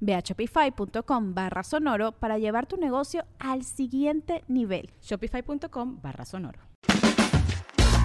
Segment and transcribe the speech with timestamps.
[0.00, 4.90] Ve a shopify.com barra sonoro para llevar tu negocio al siguiente nivel.
[5.02, 6.60] Shopify.com barra sonoro.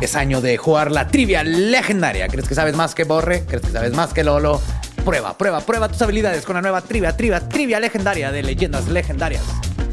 [0.02, 2.28] Es año de jugar la trivia legendaria.
[2.28, 3.46] ¿Crees que sabes más que Borre?
[3.46, 4.60] ¿Crees que sabes más que Lolo?
[5.06, 9.44] Prueba, prueba, prueba tus habilidades con la nueva trivia, trivia, trivia legendaria de leyendas legendarias.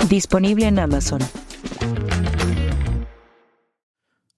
[0.08, 1.20] Disponible en Amazon.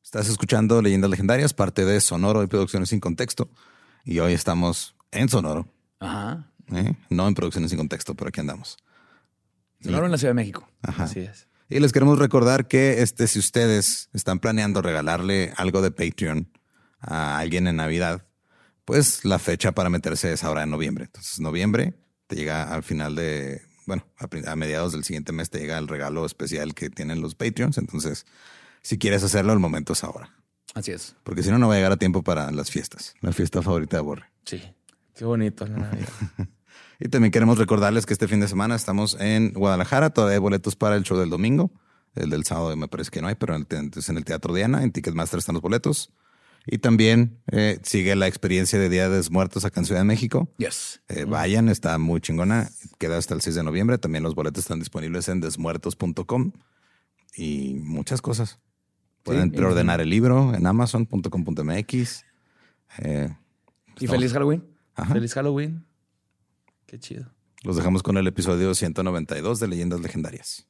[0.03, 3.49] Estás escuchando Leyendas Legendarias, parte de Sonoro y Producciones sin Contexto.
[4.05, 5.69] Y hoy estamos en Sonoro.
[6.01, 6.52] Ajá.
[6.75, 6.97] ¿Eh?
[7.11, 8.77] No en Producciones sin Contexto, pero aquí andamos.
[9.81, 10.69] Sonoro en la Ciudad de México.
[10.83, 11.05] Ajá.
[11.05, 11.49] Así es.
[11.69, 16.49] Y les queremos recordar que este, si ustedes están planeando regalarle algo de Patreon
[17.01, 18.27] a alguien en Navidad,
[18.85, 21.05] pues la fecha para meterse es ahora en noviembre.
[21.05, 21.95] Entonces, noviembre
[22.27, 25.89] te llega al final de, bueno, a, a mediados del siguiente mes te llega el
[25.89, 27.79] regalo especial que tienen los Patreons.
[27.79, 28.27] Entonces,
[28.83, 30.31] si quieres hacerlo, el momento es ahora.
[30.75, 31.17] Así es.
[31.23, 33.15] Porque si no, no va a llegar a tiempo para las fiestas.
[33.21, 34.27] La fiesta favorita de Borre.
[34.45, 34.63] Sí.
[35.15, 36.09] Qué bonito la Navidad.
[37.05, 40.11] Y también queremos recordarles que este fin de semana estamos en Guadalajara.
[40.11, 41.73] Todavía hay boletos para el show del domingo.
[42.15, 44.25] El del sábado me parece que no hay, pero en el, te- es en el
[44.25, 44.83] Teatro Diana.
[44.85, 46.13] En Ticketmaster están los boletos.
[46.65, 50.05] Y también eh, sigue la experiencia de Día de los Muertos acá en Ciudad de
[50.05, 50.49] México.
[50.59, 51.03] Yes.
[51.09, 52.71] Eh, Vayan, está muy chingona.
[53.01, 53.99] Queda hasta el 6 de noviembre.
[53.99, 56.53] También los boletos están disponibles en desmuertos.com
[57.35, 58.61] y muchas cosas.
[59.25, 62.25] Pueden Sí, preordenar el libro en amazon.com.mx.
[62.99, 63.35] Eh,
[63.99, 64.65] Y feliz Halloween.
[64.95, 65.15] Ajá.
[65.15, 65.85] Feliz Halloween.
[66.93, 67.25] Qué chido.
[67.63, 70.69] los dejamos con el episodio 192 de Leyendas Legendarias.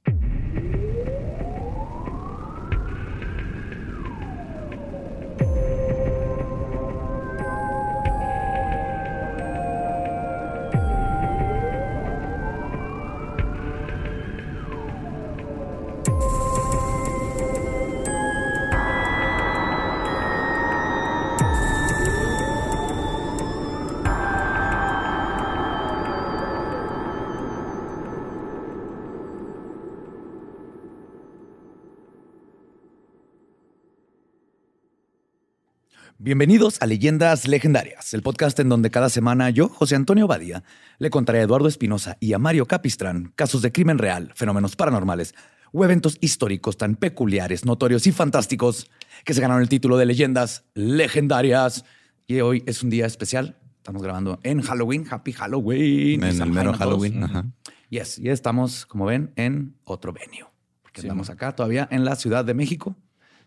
[36.32, 40.64] Bienvenidos a Leyendas Legendarias, el podcast en donde cada semana yo, José Antonio Badía,
[40.98, 45.34] le contaré a Eduardo Espinosa y a Mario Capistrán casos de crimen real, fenómenos paranormales
[45.72, 48.90] o eventos históricos tan peculiares, notorios y fantásticos
[49.26, 51.84] que se ganaron el título de Leyendas Legendarias.
[52.26, 53.58] Y hoy es un día especial.
[53.76, 55.04] Estamos grabando en Halloween.
[55.10, 56.24] Happy Halloween.
[56.24, 56.72] En el mero.
[56.72, 57.24] Halloween.
[57.24, 57.44] Ajá.
[57.90, 60.48] Yes, y estamos, como ven, en otro venue.
[60.80, 62.96] Porque estamos acá todavía en la Ciudad de México.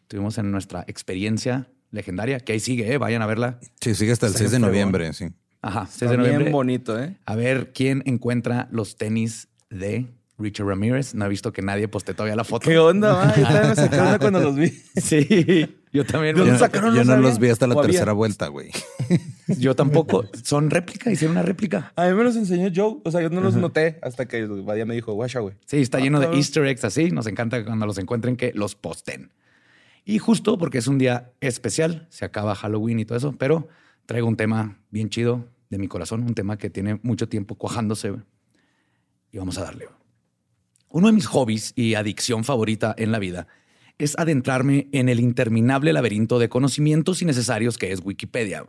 [0.03, 2.97] Estuvimos en nuestra experiencia legendaria, que ahí sigue, ¿eh?
[2.97, 3.59] vayan a verla.
[3.81, 5.29] Sí, sigue hasta el Está 6 de noviembre, sí.
[5.61, 6.43] Ajá, 6 de noviembre.
[6.43, 7.17] bien bonito, ¿eh?
[7.25, 10.05] A ver quién encuentra los tenis de
[10.37, 11.15] Richard Ramírez.
[11.15, 12.69] No he visto que nadie poste todavía la foto.
[12.69, 13.33] ¿Qué onda?
[13.35, 14.69] Yo también me saqué onda cuando los vi.
[15.01, 16.35] Sí, yo también.
[16.35, 16.45] Yo
[17.05, 17.91] no los vi hasta la ¿O había?
[17.91, 18.69] tercera vuelta, güey.
[19.59, 20.25] Yo tampoco.
[20.43, 21.93] Son réplica, hicieron una réplica.
[21.95, 22.97] A mí me los enseñó Joe.
[23.05, 25.53] O sea, yo no los noté hasta que Badía me dijo, guacha, güey.
[25.67, 27.11] Sí, está lleno de easter eggs así.
[27.11, 29.31] Nos encanta cuando los encuentren que los posten.
[30.05, 33.67] Y justo porque es un día especial, se acaba Halloween y todo eso, pero
[34.05, 38.13] traigo un tema bien chido de mi corazón, un tema que tiene mucho tiempo cuajándose
[39.31, 39.87] y vamos a darle.
[40.89, 43.47] Uno de mis hobbies y adicción favorita en la vida
[43.97, 48.67] es adentrarme en el interminable laberinto de conocimientos innecesarios que es Wikipedia.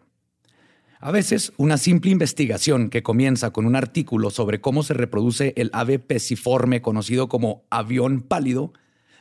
[0.99, 5.69] A veces, una simple investigación que comienza con un artículo sobre cómo se reproduce el
[5.75, 8.73] ave pesiforme conocido como avión pálido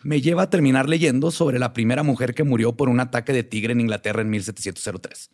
[0.05, 3.43] me lleva a terminar leyendo sobre la primera mujer que murió por un ataque de
[3.43, 5.31] tigre en Inglaterra en 1703.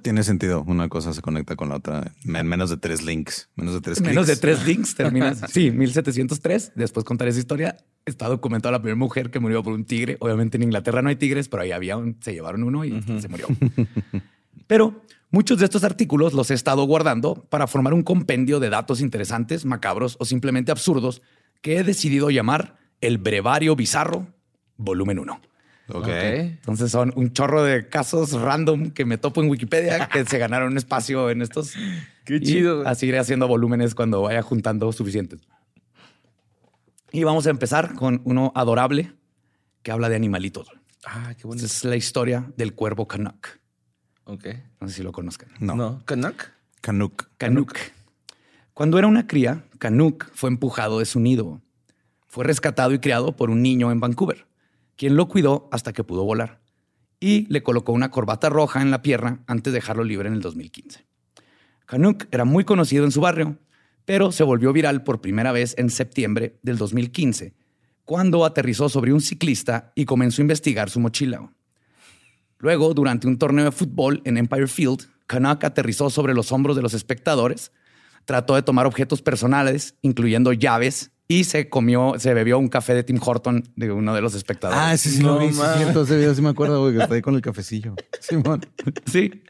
[0.00, 0.64] Tiene sentido.
[0.66, 4.00] Una cosa se conecta con la otra en menos de tres links, menos de tres
[4.00, 5.42] Menos de tres links terminas.
[5.50, 6.72] Sí, 1703.
[6.74, 7.76] Después contaré esa historia.
[8.06, 10.16] Está documentada la primera mujer que murió por un tigre.
[10.20, 13.28] Obviamente en Inglaterra no hay tigres, pero ahí había un, se llevaron uno y se
[13.28, 13.46] murió.
[14.66, 19.00] Pero muchos de estos artículos los he estado guardando para formar un compendio de datos
[19.02, 21.20] interesantes, macabros o simplemente absurdos
[21.60, 24.26] que he decidido llamar el Brevario Bizarro,
[24.76, 25.40] volumen 1.
[25.88, 26.08] Ok.
[26.08, 30.72] Entonces son un chorro de casos random que me topo en Wikipedia que se ganaron
[30.72, 31.74] un espacio en estos.
[32.24, 32.86] Qué chido.
[32.86, 35.40] Así iré haciendo volúmenes cuando vaya juntando suficientes.
[37.12, 39.12] Y vamos a empezar con uno adorable
[39.82, 40.68] que habla de animalitos.
[41.06, 41.66] Ah, qué Esta bonito.
[41.66, 43.46] es la historia del cuervo Canuck.
[44.24, 44.46] Ok.
[44.80, 45.50] No sé si lo conozcan.
[45.60, 45.76] No.
[45.76, 46.02] No.
[46.04, 46.46] ¿Canuck?
[46.80, 47.28] Canuck.
[47.38, 47.78] Canuck.
[48.74, 51.62] Cuando era una cría, Canuck fue empujado de su nido.
[52.36, 54.46] Fue rescatado y criado por un niño en Vancouver,
[54.94, 56.60] quien lo cuidó hasta que pudo volar
[57.18, 60.42] y le colocó una corbata roja en la pierna antes de dejarlo libre en el
[60.42, 61.06] 2015.
[61.86, 63.56] Canuck era muy conocido en su barrio,
[64.04, 67.54] pero se volvió viral por primera vez en septiembre del 2015,
[68.04, 71.50] cuando aterrizó sobre un ciclista y comenzó a investigar su mochila.
[72.58, 76.82] Luego, durante un torneo de fútbol en Empire Field, Canuck aterrizó sobre los hombros de
[76.82, 77.72] los espectadores,
[78.26, 83.02] trató de tomar objetos personales, incluyendo llaves, y se comió, se bebió un café de
[83.02, 84.80] Tim Horton de uno de los espectadores.
[84.82, 85.46] Ah, sí, sí, No lo vi.
[85.46, 85.76] Sí, es mames.
[85.78, 86.02] cierto.
[86.02, 87.94] Ese video sí me acuerdo, güey, que está ahí con el cafecillo.
[88.20, 88.64] Simón.
[89.10, 89.42] Sí.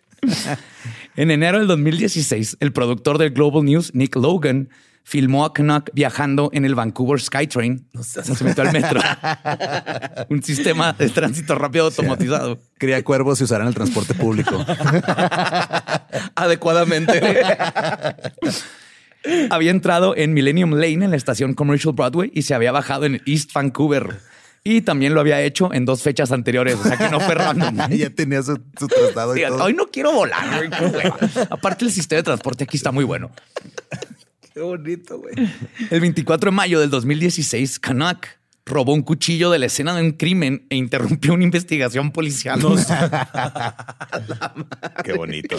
[1.16, 4.70] en enero del 2016, el productor del Global News, Nick Logan,
[5.04, 7.86] filmó a Canuck viajando en el Vancouver Skytrain.
[8.02, 9.00] se metió al metro.
[10.30, 12.58] un sistema de tránsito rápido automatizado.
[12.76, 14.64] Cría cuervos y usarán el transporte público.
[16.34, 17.20] Adecuadamente.
[19.50, 23.20] Había entrado en Millennium Lane en la estación Commercial Broadway y se había bajado en
[23.26, 24.18] East Vancouver.
[24.64, 27.88] Y también lo había hecho en dos fechas anteriores, o sea que no fue random.
[27.90, 29.62] ya tenía su, su traslado y Sí, todo.
[29.64, 31.16] hoy no quiero volar, güey, qué hueva.
[31.50, 33.30] Aparte, el sistema de transporte aquí está muy bueno.
[34.52, 35.34] Qué bonito, güey.
[35.90, 38.26] El 24 de mayo del 2016, Canuck
[38.66, 42.60] robó un cuchillo de la escena de un crimen e interrumpió una investigación policial.
[45.04, 45.56] Qué bonito.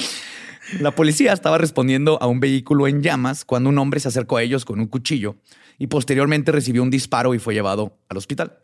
[0.81, 4.43] La policía estaba respondiendo a un vehículo en llamas cuando un hombre se acercó a
[4.43, 5.37] ellos con un cuchillo
[5.79, 8.57] y posteriormente recibió un disparo y fue llevado al hospital.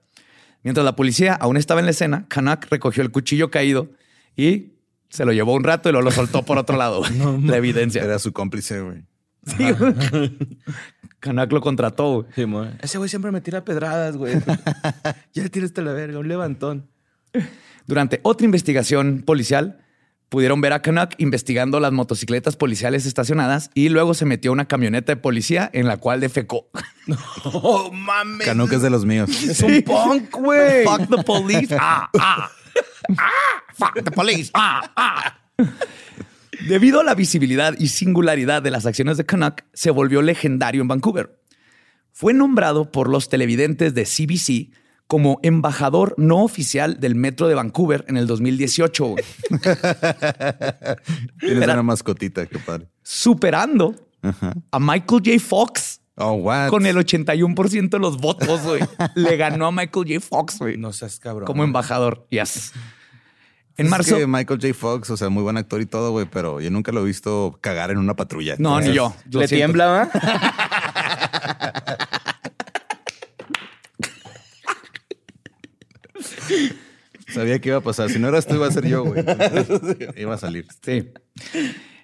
[0.62, 3.92] Mientras la policía aún estaba en la escena, Canuck recogió el cuchillo caído
[4.36, 4.74] y
[5.10, 7.04] se lo llevó un rato y luego lo soltó por otro lado.
[7.44, 8.04] la evidencia.
[8.04, 9.04] Era su cómplice, güey.
[9.46, 9.66] Sí,
[11.24, 12.28] Canuck lo contrató.
[12.36, 12.36] güey.
[12.36, 12.46] Sí.
[12.82, 14.36] Ese güey siempre me tira pedradas, güey.
[15.34, 16.90] ya tiraste la verga, un levantón.
[17.88, 19.80] Durante otra investigación policial,
[20.28, 24.66] pudieron ver a Canuck investigando las motocicletas policiales estacionadas y luego se metió a una
[24.66, 26.68] camioneta de policía en la cual defecó.
[27.46, 28.46] ¡Oh, mames!
[28.46, 29.30] Canuck es de los míos.
[29.44, 30.84] Es un punk, güey.
[30.84, 31.78] Fuck the police.
[31.80, 32.52] Ah, ah.
[33.18, 34.52] Ah, fuck the police.
[34.54, 35.38] Ah, ah.
[36.68, 40.88] Debido a la visibilidad y singularidad de las acciones de Canuck, se volvió legendario en
[40.88, 41.40] Vancouver.
[42.12, 44.76] Fue nombrado por los televidentes de CBC
[45.08, 49.24] como embajador no oficial del metro de Vancouver en el 2018, güey,
[51.40, 52.88] Tienes una mascotita, qué padre.
[53.02, 53.96] superando
[54.72, 55.40] a Michael J.
[55.40, 56.70] Fox Oh, what?
[56.70, 58.62] con el 81% de los votos.
[58.64, 58.82] güey.
[59.16, 60.20] Le ganó a Michael J.
[60.20, 61.48] Fox güey, No seas cabrón.
[61.48, 62.28] como embajador.
[62.30, 62.72] Yes.
[63.78, 64.18] En Es marzo.
[64.18, 64.74] que Michael J.
[64.74, 67.58] Fox, o sea, muy buen actor y todo, güey, pero yo nunca lo he visto
[67.62, 68.56] cagar en una patrulla.
[68.60, 69.16] No, ni yo.
[69.32, 69.74] Lo ¿Le siento.
[69.74, 70.10] tiembla, va?
[77.34, 78.10] Sabía que iba a pasar.
[78.10, 79.24] Si no eras tú, iba a ser yo, güey.
[80.18, 80.68] Iba a salir.
[80.86, 81.12] Sí.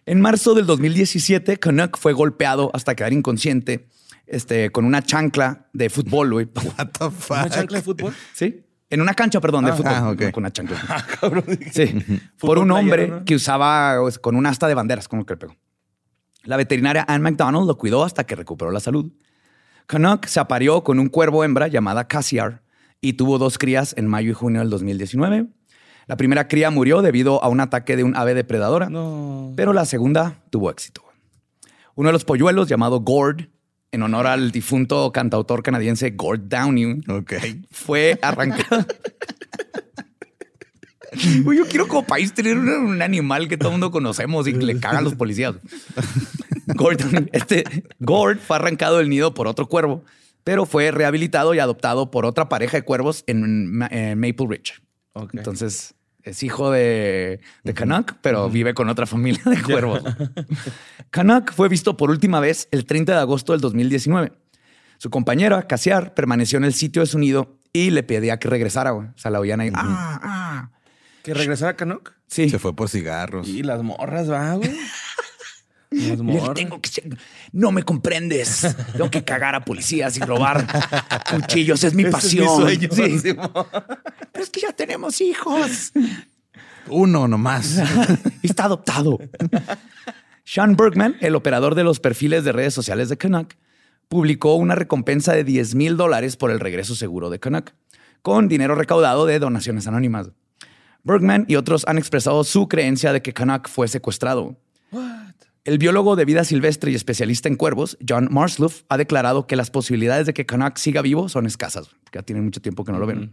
[0.06, 3.88] En marzo del 2017, Canuck fue golpeado hasta quedar inconsciente
[4.26, 6.48] este, con una chancla de fútbol, güey.
[6.78, 7.32] What the fuck?
[7.38, 8.14] ¿Una chancla de fútbol?
[8.34, 8.64] Sí.
[8.90, 9.94] En una cancha, perdón, de Ah, fútbol.
[9.94, 10.78] ah, con una chancla.
[11.22, 11.44] Cabrón.
[11.72, 12.04] Sí.
[12.40, 13.26] Por un hombre playero, ¿no?
[13.26, 15.56] que usaba sea, con un asta de banderas, como que le pegó.
[16.44, 19.12] La veterinaria Ann McDonald lo cuidó hasta que recuperó la salud.
[19.86, 22.62] Canuck se apareó con un cuervo hembra llamada Cassiar
[23.02, 25.48] y tuvo dos crías en mayo y junio del 2019.
[26.08, 29.54] La primera cría murió debido a un ataque de un ave depredadora, No.
[29.56, 31.04] pero la segunda tuvo éxito.
[31.96, 33.50] Uno de los polluelos, llamado Gord,
[33.92, 37.34] en honor al difunto cantautor canadiense Gord Downie, Ok.
[37.72, 38.86] fue arrancado.
[41.44, 44.54] Uy, yo quiero como país tener un, un animal que todo el mundo conocemos y
[44.54, 45.56] que le cagan los policías.
[46.76, 47.64] Gordon, este
[48.00, 50.04] Gord fue arrancado del nido por otro cuervo,
[50.44, 54.82] pero fue rehabilitado y adoptado por otra pareja de cuervos en, Ma- en Maple Ridge.
[55.34, 60.02] Entonces es hijo de, de Canuck, pero vive con otra familia de cuervos.
[61.12, 64.32] Canuck fue visto por última vez el 30 de agosto del 2019.
[64.98, 68.92] Su compañera, Casiar, permaneció en el sitio de su nido y le pedía que regresara.
[68.92, 69.08] güey.
[69.08, 69.72] O sea, la oían ahí.
[69.74, 70.70] Ah, ah.
[71.24, 72.14] ¿Que regresara a Canuck?
[72.28, 72.50] Sí.
[72.50, 73.48] Se fue por cigarros.
[73.48, 74.72] Y las morras, va, güey.
[75.92, 76.54] Morras.
[76.54, 77.18] tengo que ser-
[77.52, 78.76] no me comprendes.
[78.94, 80.68] Tengo que cagar a policías y robar
[81.32, 81.84] cuchillos.
[81.84, 82.62] Es mi Ese es mi pasión.
[82.62, 83.34] sueño, Sí.
[83.34, 85.92] Pero es que ya tenemos hijos.
[86.90, 87.80] Uno nomás.
[88.42, 89.18] y está adoptado.
[90.44, 93.54] Sean Bergman, el operador de los perfiles de redes sociales de Canuck,
[94.08, 97.72] publicó una recompensa de 10 mil dólares por el regreso seguro de Canuck,
[98.22, 100.32] con dinero recaudado de donaciones anónimas.
[101.04, 104.58] Bergman y otros han expresado su creencia de que Canuck fue secuestrado.
[105.66, 109.70] El biólogo de vida silvestre y especialista en cuervos, John Marsluff, ha declarado que las
[109.72, 113.00] posibilidades de que Canuck siga vivo son escasas, que ya tiene mucho tiempo que no
[113.00, 113.32] lo ven.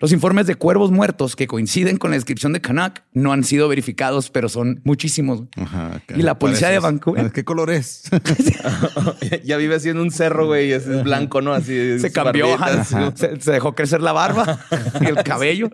[0.00, 3.68] Los informes de cuervos muertos que coinciden con la descripción de Canuck no han sido
[3.68, 5.44] verificados, pero son muchísimos.
[5.56, 6.78] Ajá, Y la policía de.
[6.78, 8.04] Vancouver ¿Qué color es?
[9.44, 11.52] ya vive así en un cerro, güey, y es blanco, ¿no?
[11.52, 11.98] Así.
[12.00, 12.48] se cambió,
[13.14, 14.60] se dejó crecer la barba
[15.00, 15.70] y el cabello.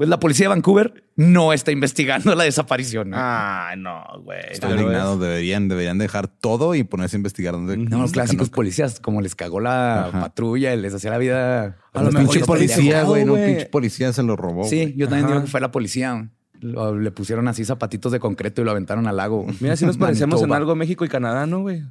[0.00, 3.10] Pues la policía de Vancouver no está investigando la desaparición.
[3.10, 3.16] ¿no?
[3.20, 4.38] Ah, no, güey.
[4.50, 5.18] Estoy indignado.
[5.18, 7.76] Deberían, deberían dejar todo y ponerse a investigar dónde.
[7.76, 10.20] No, los clásicos policías, como les cagó la Ajá.
[10.22, 11.76] patrulla, les hacía la vida.
[11.92, 13.26] A lo Un mejor pinche policía, güey.
[13.26, 14.64] No, pinche policía se lo robó.
[14.64, 15.34] Sí, yo también Ajá.
[15.34, 16.30] digo que fue la policía.
[16.60, 19.44] Lo- le pusieron así zapatitos de concreto y lo aventaron al lago.
[19.60, 21.82] Mira, si nos parecemos en algo México y Canadá, ¿no, güey?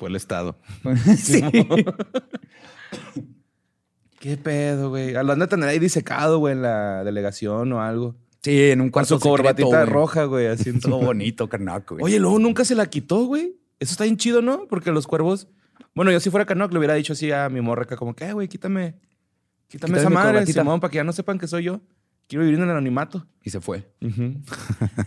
[0.00, 0.58] Fue el Estado.
[1.16, 1.40] sí.
[4.22, 5.12] ¿Qué pedo, güey?
[5.14, 8.14] Lo han de tener ahí disecado, güey, en la delegación o algo.
[8.40, 9.84] Sí, en un Con cuarto su corbatita güey.
[9.86, 10.72] roja, güey, así.
[10.80, 12.04] Todo bonito, Canuck, güey.
[12.04, 13.56] Oye, luego nunca se la quitó, güey.
[13.80, 14.68] Eso está bien chido, ¿no?
[14.68, 15.48] Porque los cuervos...
[15.96, 18.32] Bueno, yo si fuera Canuck le hubiera dicho así a mi morreca como que, "Eh,
[18.32, 18.94] güey, quítame...
[19.66, 20.60] Quítame Quítame esa madre, corbatita".
[20.60, 21.80] Simón, para que ya no sepan que soy yo.
[22.28, 23.26] Quiero vivir en el anonimato.
[23.42, 23.90] Y se fue.
[24.00, 24.34] Ujú.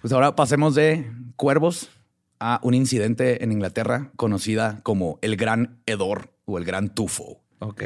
[0.00, 1.90] Pues ahora pasemos de cuervos
[2.38, 7.42] a un incidente en Inglaterra conocida como el Gran Hedor o el Gran Tufo.
[7.58, 7.82] Ok.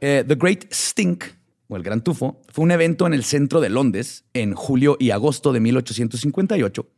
[0.00, 1.24] Eh, The Great Stink,
[1.68, 5.10] o el Gran Tufo, fue un evento en el centro de Londres en julio y
[5.10, 6.88] agosto de 1858,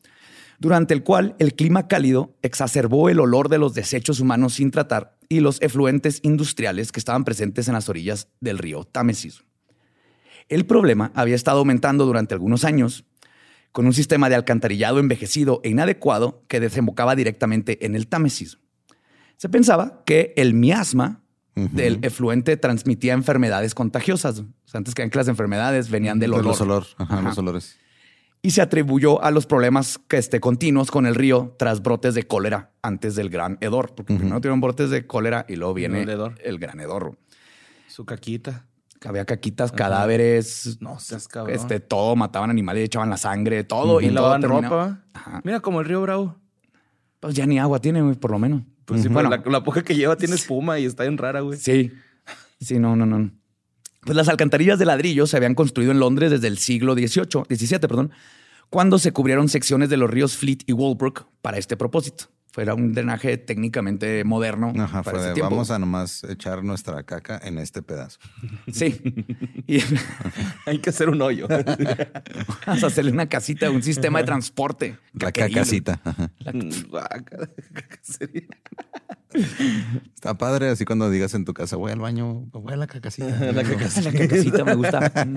[0.59, 5.17] durante el cual el clima cálido exacerbó el olor de los desechos humanos sin tratar
[5.29, 9.45] y los efluentes industriales que estaban presentes en las orillas del río Támesis.
[10.49, 13.05] El problema había estado aumentando durante algunos años
[13.73, 18.59] con un sistema de alcantarillado envejecido e inadecuado que desembocaba directamente en el Támesis.
[19.37, 21.20] Se pensaba que el miasma
[21.55, 24.41] del efluente transmitía enfermedades contagiosas.
[24.41, 26.47] O sea, antes que que las enfermedades venían del De olor.
[26.47, 26.87] los olor.
[26.97, 27.23] Ajá, Ajá.
[27.29, 27.77] los olores.
[28.43, 32.23] Y se atribuyó a los problemas que esté continuos con el río tras brotes de
[32.23, 33.95] cólera antes del gran hedor.
[33.95, 36.37] Porque primero tuvieron brotes de cólera y luego viene el hedor.
[36.43, 37.19] el gran hedor.
[37.89, 38.67] Su caquita.
[39.05, 41.55] Había caquitas, cadáveres, No seas cabrón.
[41.57, 44.01] este, todo, mataban animales, echaban la sangre, todo.
[44.01, 45.05] y Y todo lavaban ropa.
[45.13, 45.41] Ajá.
[45.45, 46.37] Mira, como el río Bravo.
[47.19, 48.63] Pues ya ni agua tiene, güey, por lo menos.
[48.91, 51.41] Pues sí, Bueno, pero la, la poca que lleva tiene espuma y está bien rara,
[51.41, 51.57] güey.
[51.59, 51.93] Sí.
[52.61, 53.31] Sí, no, no, no.
[54.01, 57.79] Pues las alcantarillas de ladrillo se habían construido en Londres desde el siglo XVIII, XVII,
[57.81, 58.11] perdón,
[58.69, 62.25] cuando se cubrieron secciones de los ríos Fleet y Walbrook para este propósito.
[62.53, 65.51] Fuera un drenaje técnicamente moderno Ajá, para fue ese de, tiempo.
[65.51, 68.19] vamos a nomás echar nuestra caca en este pedazo.
[68.73, 69.01] Sí.
[69.67, 69.79] Y
[70.67, 71.47] Hay que hacer un hoyo.
[72.67, 74.99] vamos a hacerle una casita, un sistema de transporte.
[75.13, 76.01] La cacacita.
[76.89, 78.49] Guácala, ¿qué sería?
[80.15, 83.53] Está padre así cuando digas en tu casa, voy al baño, voy a la cacacita.
[83.53, 84.11] La cacacita.
[84.11, 85.29] La cacasita me gusta.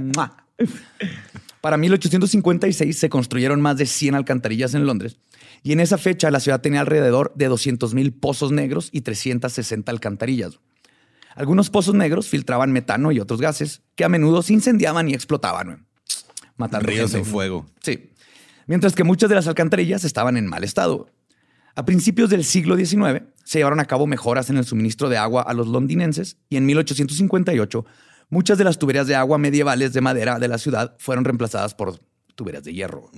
[1.61, 5.17] Para 1856 se construyeron más de 100 alcantarillas en Londres
[5.63, 9.91] y en esa fecha la ciudad tenía alrededor de 200 mil pozos negros y 360
[9.91, 10.59] alcantarillas.
[11.35, 15.87] Algunos pozos negros filtraban metano y otros gases que a menudo se incendiaban y explotaban,
[16.57, 17.65] matando Ríos en fuego.
[17.81, 18.11] Sí.
[18.67, 21.09] Mientras que muchas de las alcantarillas estaban en mal estado.
[21.75, 25.41] A principios del siglo XIX se llevaron a cabo mejoras en el suministro de agua
[25.41, 27.85] a los londinenses y en 1858
[28.29, 31.99] muchas de las tuberías de agua medievales de madera de la ciudad fueron reemplazadas por
[32.35, 33.09] tuberías de hierro.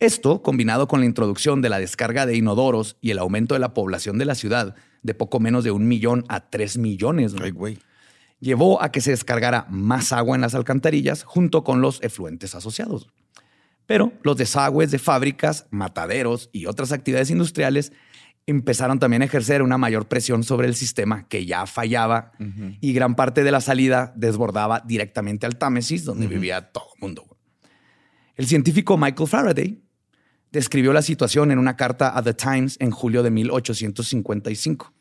[0.00, 3.74] Esto, combinado con la introducción de la descarga de inodoros y el aumento de la
[3.74, 7.78] población de la ciudad de poco menos de un millón a tres millones, Ay, güey.
[8.40, 13.08] llevó a que se descargara más agua en las alcantarillas junto con los efluentes asociados.
[13.86, 17.92] Pero los desagües de fábricas, mataderos y otras actividades industriales
[18.46, 22.32] empezaron también a ejercer una mayor presión sobre el sistema que ya fallaba
[22.80, 27.24] y gran parte de la salida desbordaba directamente al Támesis, donde vivía todo el mundo.
[28.36, 29.83] El científico Michael Faraday
[30.54, 34.92] describió la situación en una carta a The Times en julio de 1855.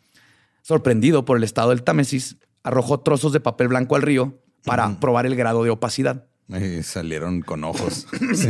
[0.62, 5.25] Sorprendido por el estado del Támesis, arrojó trozos de papel blanco al río para probar
[5.25, 6.25] el grado de opacidad.
[6.51, 8.07] Ay, salieron con ojos.
[8.36, 8.50] Sí.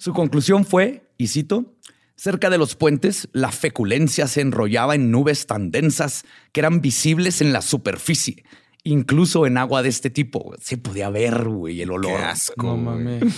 [0.00, 1.76] Su conclusión fue, y cito,
[2.16, 7.40] cerca de los puentes la feculencia se enrollaba en nubes tan densas que eran visibles
[7.40, 8.42] en la superficie,
[8.82, 10.54] incluso en agua de este tipo.
[10.60, 12.20] Se podía ver, güey, el Qué olor.
[12.20, 12.66] asco.
[12.66, 12.84] No güey.
[12.84, 13.34] mames.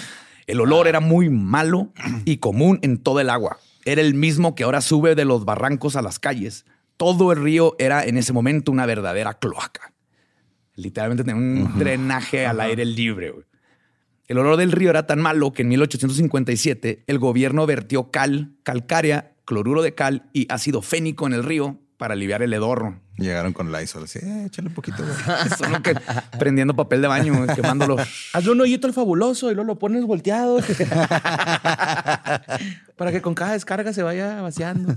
[0.48, 1.92] El olor era muy malo
[2.24, 3.58] y común en todo el agua.
[3.84, 6.64] Era el mismo que ahora sube de los barrancos a las calles.
[6.96, 9.92] Todo el río era en ese momento una verdadera cloaca.
[10.74, 13.34] Literalmente tenía un drenaje al aire libre.
[14.26, 19.34] El olor del río era tan malo que en 1857 el gobierno vertió cal, calcárea,
[19.44, 22.94] cloruro de cal y ácido fénico en el río para aliviar el hedor.
[23.16, 25.04] Llegaron con Lysol así, eh, échale un poquito.
[25.58, 25.94] Solo que
[26.38, 27.96] prendiendo papel de baño, quemándolo.
[28.32, 30.60] Hazle un hoyito al fabuloso y luego lo pones volteado.
[32.96, 34.96] Para que con cada descarga se vaya vaciando.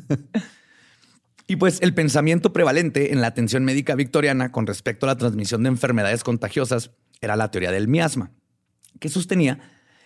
[1.47, 5.63] Y pues el pensamiento prevalente en la atención médica victoriana con respecto a la transmisión
[5.63, 8.31] de enfermedades contagiosas era la teoría del miasma,
[8.99, 9.59] que sostenía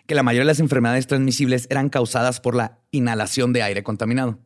[0.07, 4.39] que la mayoría de las enfermedades transmisibles eran causadas por la inhalación de aire contaminado,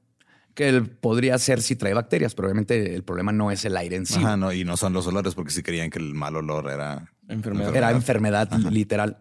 [0.60, 3.96] que el- podría ser si trae bacterias, pero obviamente el problema no es el aire
[3.96, 6.36] en sí, Ajá, no, y no son los olores porque sí creían que el mal
[6.36, 7.74] olor era Enfermedad.
[7.74, 9.20] era enfermedad literal.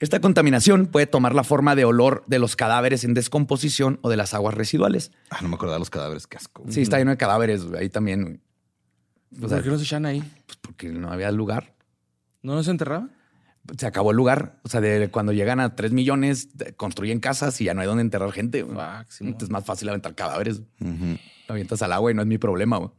[0.00, 4.16] Esta contaminación puede tomar la forma de olor de los cadáveres en descomposición o de
[4.16, 5.12] las aguas residuales.
[5.28, 6.64] Ah, no me acordaba de los cadáveres, qué asco.
[6.70, 8.22] Sí, está lleno de cadáveres, ahí también.
[8.24, 8.40] güey.
[9.44, 10.20] O sea, ¿Por qué no se echan ahí?
[10.46, 11.74] pues porque no había lugar.
[12.42, 13.10] ¿No nos enterraba?
[13.78, 14.58] Se acabó el lugar.
[14.64, 18.02] O sea, de cuando llegan a 3 millones, construyen casas y ya no hay donde
[18.02, 18.64] enterrar gente.
[18.64, 19.28] Máximo.
[19.28, 20.62] Entonces es más fácil aventar cadáveres.
[20.80, 21.18] Ujú.
[21.48, 22.92] Lo avientas al agua y no es mi problema.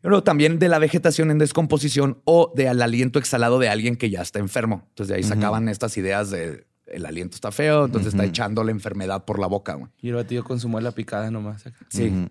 [0.00, 4.22] Pero también de la vegetación en descomposición o del aliento exhalado de alguien que ya
[4.22, 4.86] está enfermo.
[4.90, 8.72] Entonces de ahí sacaban estas ideas de el aliento está feo, entonces está echando la
[8.72, 9.78] enfermedad por la boca.
[10.00, 11.66] Y el batido con su muela picada nomás.
[11.66, 11.86] acá.
[11.88, 12.28] Sí.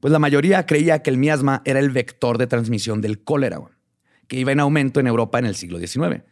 [0.00, 3.60] Pues la mayoría creía que el miasma era el vector de transmisión del cólera,
[4.28, 6.22] que iba en aumento en Europa en el siglo XIX.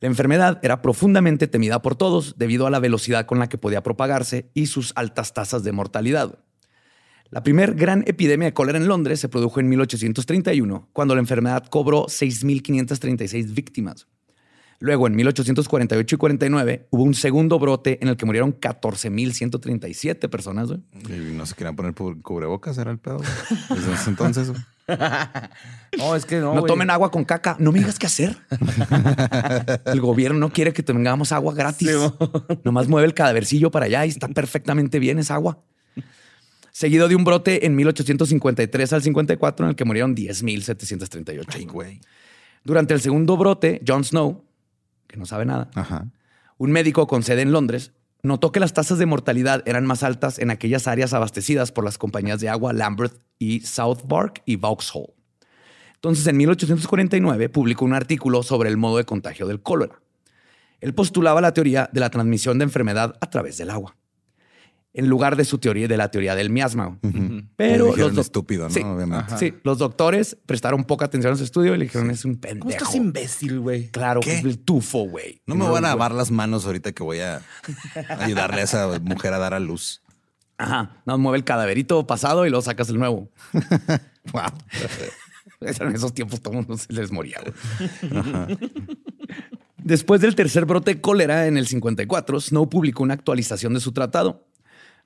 [0.00, 3.82] La enfermedad era profundamente temida por todos debido a la velocidad con la que podía
[3.82, 6.38] propagarse y sus altas tasas de mortalidad.
[7.30, 11.66] La primer gran epidemia de cólera en Londres se produjo en 1831, cuando la enfermedad
[11.66, 14.06] cobró 6.536 víctimas.
[14.80, 20.70] Luego, en 1848 y 49, hubo un segundo brote en el que murieron 14.137 personas.
[21.08, 23.20] Y no se querían poner cubrebocas, era el pedo.
[23.68, 24.52] Desde ese entonces.
[25.96, 26.54] No, es que no.
[26.54, 27.56] No, tomen agua con caca.
[27.58, 28.36] No me digas qué hacer.
[29.86, 31.88] el gobierno no quiere que tengamos agua gratis.
[31.88, 32.58] Sí.
[32.62, 35.62] Nomás mueve el cadavercillo para allá y está perfectamente bien esa agua.
[36.72, 41.46] Seguido de un brote en 1853 al 54 en el que murieron 10.738.
[41.54, 42.00] Ay, güey.
[42.64, 44.44] Durante el segundo brote, John Snow,
[45.06, 46.06] que no sabe nada, Ajá.
[46.58, 50.38] un médico con sede en Londres, notó que las tasas de mortalidad eran más altas
[50.38, 55.14] en aquellas áreas abastecidas por las compañías de agua Lambeth y Southwark y Vauxhall.
[55.94, 60.00] Entonces, en 1849 publicó un artículo sobre el modo de contagio del cólera.
[60.80, 63.96] Él postulaba la teoría de la transmisión de enfermedad a través del agua,
[64.94, 66.98] en lugar de su teoría de la teoría del miasma.
[67.02, 68.70] Le Pero dijeron los estúpido, ¿no?
[68.74, 69.36] Sí, Obviamente.
[69.38, 72.60] sí, los doctores prestaron poca atención a su estudio y le dijeron es un pendejo.
[72.64, 73.90] ¿Cómo estás imbécil, güey?
[73.90, 74.38] Claro, ¿Qué?
[74.38, 75.42] el tufo, güey.
[75.46, 77.42] No me van a lavar las manos ahorita que voy a
[78.18, 80.02] ayudarle a esa mujer a dar a luz.
[80.56, 83.30] Ajá, nos mueve el cadaverito pasado y luego sacas el nuevo.
[84.32, 84.42] Wow.
[85.60, 87.38] En esos tiempos todo el mundo se les moría.
[87.40, 88.58] güey.
[89.78, 93.92] Después del tercer brote de cólera en el 54, Snow publicó una actualización de su
[93.92, 94.47] tratado.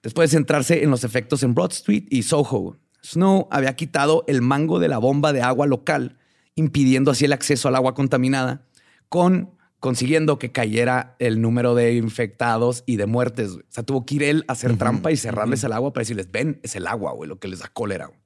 [0.03, 4.43] Después de centrarse en los efectos en Broad Street y Soho, Snow había quitado el
[4.43, 6.19] mango de la bomba de agua local,
[6.55, 8.67] impidiendo así el acceso al agua contaminada,
[9.09, 13.51] con consiguiendo que cayera el número de infectados y de muertes.
[13.51, 16.31] O sea, tuvo que ir él a hacer trampa y cerrarles el agua para decirles,
[16.31, 18.07] ven, es el agua, güey, lo que les da cólera.
[18.07, 18.21] güey".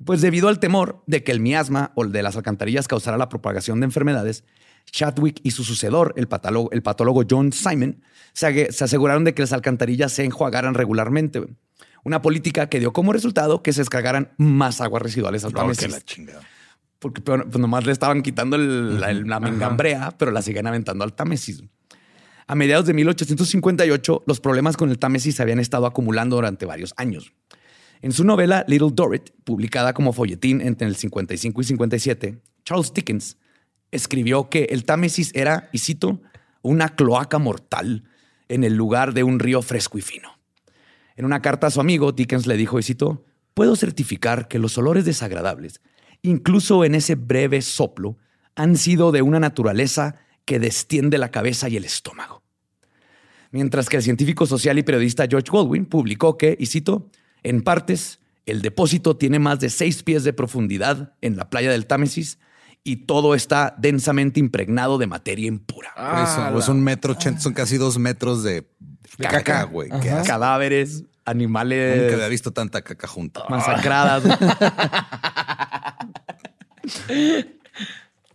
[0.00, 3.16] Y Pues debido al temor de que el miasma o el de las alcantarillas causara
[3.16, 4.42] la propagación de enfermedades,
[4.90, 9.52] Chadwick y su sucedor, el patólogo, el patólogo John Simon, se, aseguraron de que las
[9.52, 11.42] alcantarillas se enjuagaran regularmente.
[12.04, 16.40] Una política que dio como resultado que se descargaran más aguas residuales al la chingada.
[16.98, 21.14] Porque pues, nomás le estaban quitando el- la, la mengambrea, pero la siguen aventando al
[21.14, 21.62] Támesis.
[22.46, 26.94] A mediados de 1858, los problemas con el Támesis se habían estado acumulando durante varios
[26.96, 27.32] años.
[28.02, 33.36] En su novela Little Dorrit, publicada como folletín entre el 55 y 57, Charles Dickens
[33.96, 36.20] escribió que el Támesis era, y cito,
[36.62, 38.04] una cloaca mortal
[38.48, 40.38] en el lugar de un río fresco y fino.
[41.16, 44.76] En una carta a su amigo, Dickens le dijo, y cito, puedo certificar que los
[44.78, 45.80] olores desagradables,
[46.22, 48.18] incluso en ese breve soplo,
[48.54, 52.42] han sido de una naturaleza que destiende la cabeza y el estómago.
[53.50, 57.10] Mientras que el científico social y periodista George Goldwyn publicó que, y cito,
[57.42, 61.86] en partes, el depósito tiene más de seis pies de profundidad en la playa del
[61.86, 62.38] Támesis
[62.86, 65.90] y todo está densamente impregnado de materia impura.
[66.22, 68.64] Eso, es un metro ochenta, son casi dos metros de
[69.18, 69.62] caca, caca.
[69.64, 69.90] güey.
[70.24, 73.42] Cadáveres, animales Nunca había visto tanta caca junta.
[73.48, 74.22] masacradas.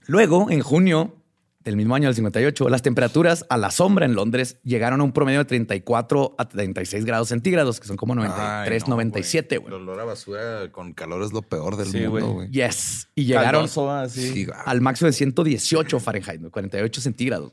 [0.07, 1.20] Luego, en junio
[1.63, 5.12] del mismo año del 58, las temperaturas a la sombra en Londres llegaron a un
[5.12, 9.69] promedio de 34 a 36 grados centígrados, que son como 93, Ay, no, 97, güey.
[9.69, 9.82] güey.
[9.84, 12.24] El olor a basura con calor es lo peor del Sí, mundo, güey.
[12.34, 12.52] güey.
[12.52, 13.10] Yes.
[13.15, 13.67] Y llegaron.
[14.10, 14.58] Sí, güey.
[14.65, 17.52] al máximo de 118 Fahrenheit, güey, 48 centígrados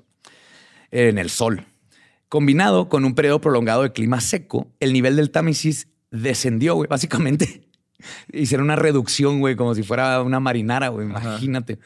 [0.90, 1.66] en el sol.
[2.29, 6.88] Combinado con un periodo prolongado de clima seco, el nivel del Támesis descendió, güey.
[6.88, 7.62] Básicamente
[8.33, 11.79] Hicieron una reducción, güey, como si fuera una marinara, güey, imagínate.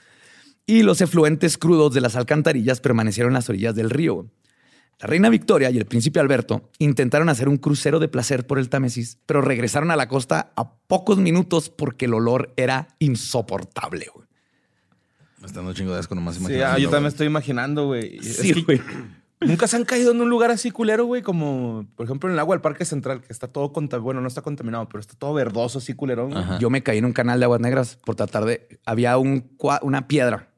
[0.66, 4.27] Y los efluentes crudos de las alcantarillas permanecieron en las orillas del río.
[5.01, 8.68] La reina Victoria y el príncipe Alberto intentaron hacer un crucero de placer por el
[8.68, 14.07] Támesis, pero regresaron a la costa a pocos minutos porque el olor era insoportable.
[14.14, 14.27] güey.
[15.40, 18.18] Me está dando chingo de asco nomás Sí, ah, yo también estoy imaginando, güey.
[18.18, 18.81] Es Sí, que güey.
[19.40, 22.38] Nunca se han caído en un lugar así culero, güey, como por ejemplo en el
[22.38, 24.05] agua del Parque Central, que está todo contaminado.
[24.05, 26.37] Bueno, no está contaminado, pero está todo verdoso, así culerón.
[26.37, 26.59] Ajá.
[26.61, 28.68] Yo me caí en un canal de aguas negras por tratar de.
[28.87, 29.51] Había un,
[29.83, 30.52] una piedra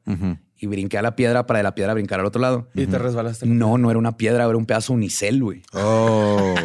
[0.57, 2.69] Y brinqué a la piedra para de la piedra brincar al otro lado.
[2.73, 3.45] Y te resbalaste.
[3.45, 5.61] No, no era una piedra, era un pedazo unicel, güey.
[5.73, 6.55] Oh.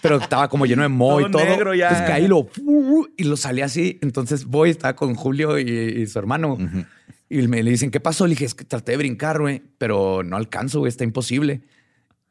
[0.00, 1.44] Pero estaba como lleno de moho y Todo todo.
[1.44, 1.88] negro ya.
[1.88, 2.48] Entonces caí y lo,
[3.16, 3.98] y lo salí así.
[4.02, 6.56] Entonces voy, estaba con Julio y, y su hermano.
[7.28, 8.26] Y me le dicen, ¿qué pasó?
[8.26, 11.62] Le dije, es que traté de brincar, güey, pero no alcanzo, güey, está imposible.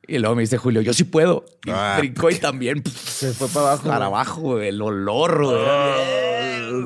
[0.08, 1.44] Y luego me dice Julio, yo sí puedo.
[1.66, 1.96] Y Ah.
[2.00, 3.84] brincó y también Se fue para abajo.
[3.84, 4.08] para güey.
[4.08, 5.42] abajo, el olor.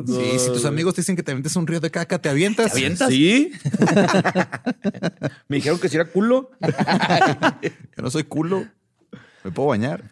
[0.05, 2.71] Sí, si tus amigos te dicen que te avientes un río de caca, ¿te avientas?
[2.71, 3.09] ¿Te avientas?
[3.09, 3.51] ¿Sí?
[5.47, 6.51] Me dijeron que si era culo.
[7.61, 8.65] Yo no soy culo.
[9.43, 10.11] Me puedo bañar.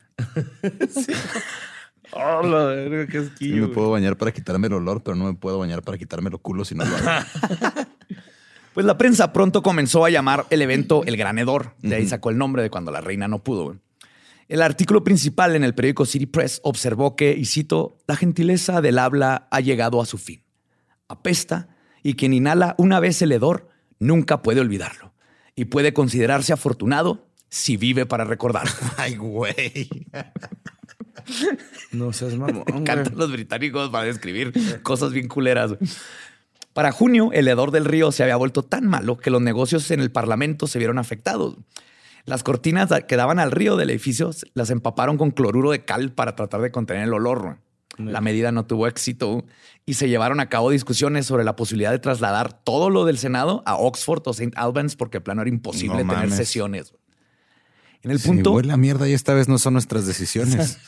[2.12, 5.34] Oh, la verga, qué Sí, me puedo bañar para quitarme el olor, pero no me
[5.34, 7.26] puedo bañar para quitarme los culos si no lo hago.
[8.74, 11.76] Pues la prensa pronto comenzó a llamar el evento El Granedor.
[11.84, 13.78] De ahí sacó el nombre de cuando la reina no pudo.
[14.54, 19.00] El artículo principal en el periódico City Press observó que, y cito, la gentileza del
[19.00, 20.44] habla ha llegado a su fin.
[21.08, 25.12] Apesta y quien inhala una vez el hedor nunca puede olvidarlo.
[25.56, 28.74] Y puede considerarse afortunado si vive para recordarlo.
[28.98, 29.90] Ay, güey.
[31.92, 32.66] No seas mamón.
[32.72, 35.72] Me encantan los británicos para describir cosas bien culeras.
[36.74, 40.00] Para junio, el hedor del río se había vuelto tan malo que los negocios en
[40.00, 41.56] el Parlamento se vieron afectados.
[42.26, 46.36] Las cortinas que daban al río del edificio las empaparon con cloruro de cal para
[46.36, 47.58] tratar de contener el olor.
[47.98, 49.46] La medida no tuvo éxito
[49.86, 53.62] y se llevaron a cabo discusiones sobre la posibilidad de trasladar todo lo del Senado
[53.68, 54.52] a Oxford o St.
[54.56, 56.36] Albans porque el plano era imposible No tener mames.
[56.36, 56.94] sesiones.
[58.02, 60.80] En el punto, huele a mierda y esta vez no son nuestras decisiones.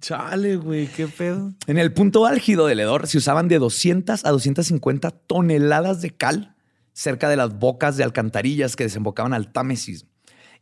[0.00, 1.54] Chale, güey, qué pedo.
[1.66, 6.53] En el punto álgido del hedor se usaban de 200 a 250 toneladas de cal
[6.94, 10.06] cerca de las bocas de alcantarillas que desembocaban al Támesis.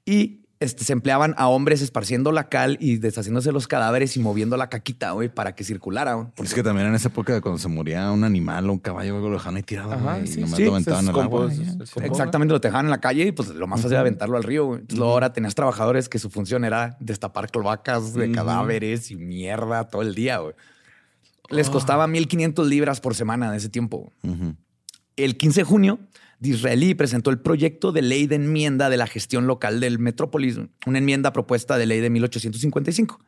[0.05, 4.57] Y este, se empleaban a hombres esparciendo la cal y deshaciéndose los cadáveres y moviendo
[4.57, 6.15] la caquita, güey, para que circulara.
[6.15, 6.29] güey.
[6.43, 9.29] es que también en esa época, cuando se moría un animal o un caballo, algo
[9.29, 9.93] lo dejaban ahí tirado.
[9.93, 11.53] Ajá, güey, y sí, nomás sí, lo aventaban al agua.
[11.53, 12.05] y.
[12.05, 14.67] Exactamente, lo dejaban en la calle y pues lo más fácil era aventarlo al río.
[14.67, 14.81] güey.
[14.81, 19.89] Entonces, luego ahora tenías trabajadores que su función era destapar cloacas de cadáveres y mierda
[19.89, 20.39] todo el día.
[20.39, 20.55] güey.
[21.51, 24.13] Les costaba 1.500 libras por semana en ese tiempo.
[25.17, 25.99] El 15 de junio,
[26.43, 30.99] Disraeli presentó el proyecto de ley de enmienda de la gestión local del Metrópolis, una
[30.99, 33.25] enmienda propuesta de ley de 1855.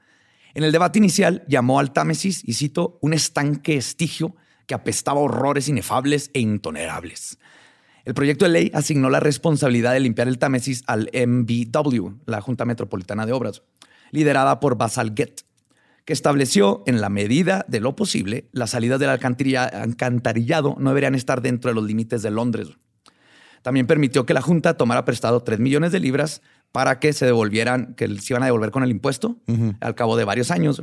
[0.54, 4.34] En el debate inicial llamó al Támesis, y cito, un estanque estigio
[4.66, 7.38] que apestaba horrores inefables e intolerables.
[8.04, 12.64] El proyecto de ley asignó la responsabilidad de limpiar el Támesis al MBW, la Junta
[12.64, 13.62] Metropolitana de Obras,
[14.10, 15.42] liderada por Basal Gett,
[16.04, 21.14] que estableció, en la medida de lo posible, las salidas del alcantarilla- alcantarillado no deberían
[21.14, 22.70] estar dentro de los límites de Londres.
[23.64, 27.94] También permitió que la Junta tomara prestado 3 millones de libras para que se devolvieran,
[27.94, 29.38] que se iban a devolver con el impuesto
[29.80, 30.82] al cabo de varios años,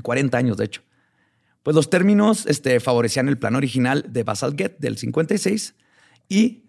[0.00, 0.80] 40 años de hecho.
[1.62, 5.74] Pues los términos este, favorecían el plan original de Basalgate del 56
[6.30, 6.64] y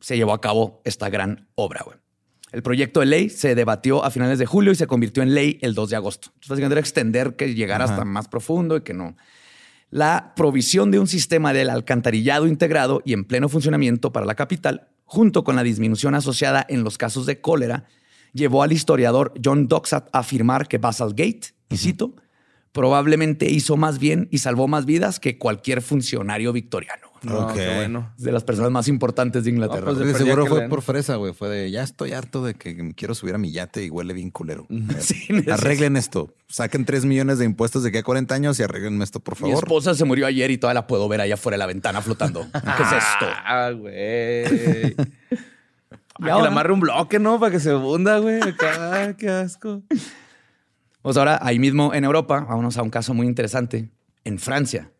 [0.00, 1.86] se llevó a cabo esta gran obra.
[2.52, 5.58] El proyecto de ley se debatió a finales de julio y se convirtió en ley
[5.62, 6.28] el 2 de agosto.
[6.28, 9.16] Entonces, básicamente era extender que llegara hasta más profundo y que no.
[9.94, 14.88] La provisión de un sistema del alcantarillado integrado y en pleno funcionamiento para la capital,
[15.04, 17.84] junto con la disminución asociada en los casos de cólera,
[18.32, 22.16] llevó al historiador John Doxat a afirmar que Basalgate, y cito,
[22.72, 27.03] probablemente hizo más bien y salvó más vidas que cualquier funcionario victoriano.
[27.24, 27.54] No, Ok.
[27.54, 28.12] qué bueno.
[28.18, 29.80] Es de las personas más importantes de Inglaterra.
[29.80, 30.70] No, pues, De perdida seguro fue leen.
[30.70, 31.32] por fresa, güey.
[31.32, 34.30] Fue de ya estoy harto de que quiero subir a mi yate y huele bien
[34.30, 34.66] culero.
[35.00, 36.34] Sí, Arreglen esto.
[36.48, 39.40] Saquen 3 millones de impuestos de aquí a 40 años y arreglenme esto, por Mi
[39.50, 39.64] favor.
[39.64, 42.46] esposa se murió ayer y todavía la puedo ver allá afuera de la ventana flotando.
[42.52, 43.26] ¿Qué es esto?
[43.44, 44.94] Ah, güey.
[46.20, 47.40] Ah, que le amarre un bloque, ¿no?
[47.40, 48.40] Para que se hunda, güey.
[48.40, 49.82] Acá, qué asco.
[51.02, 53.90] Pues ahora, ahí mismo en Europa, vámonos a un caso muy interesante.
[54.22, 54.90] En Francia,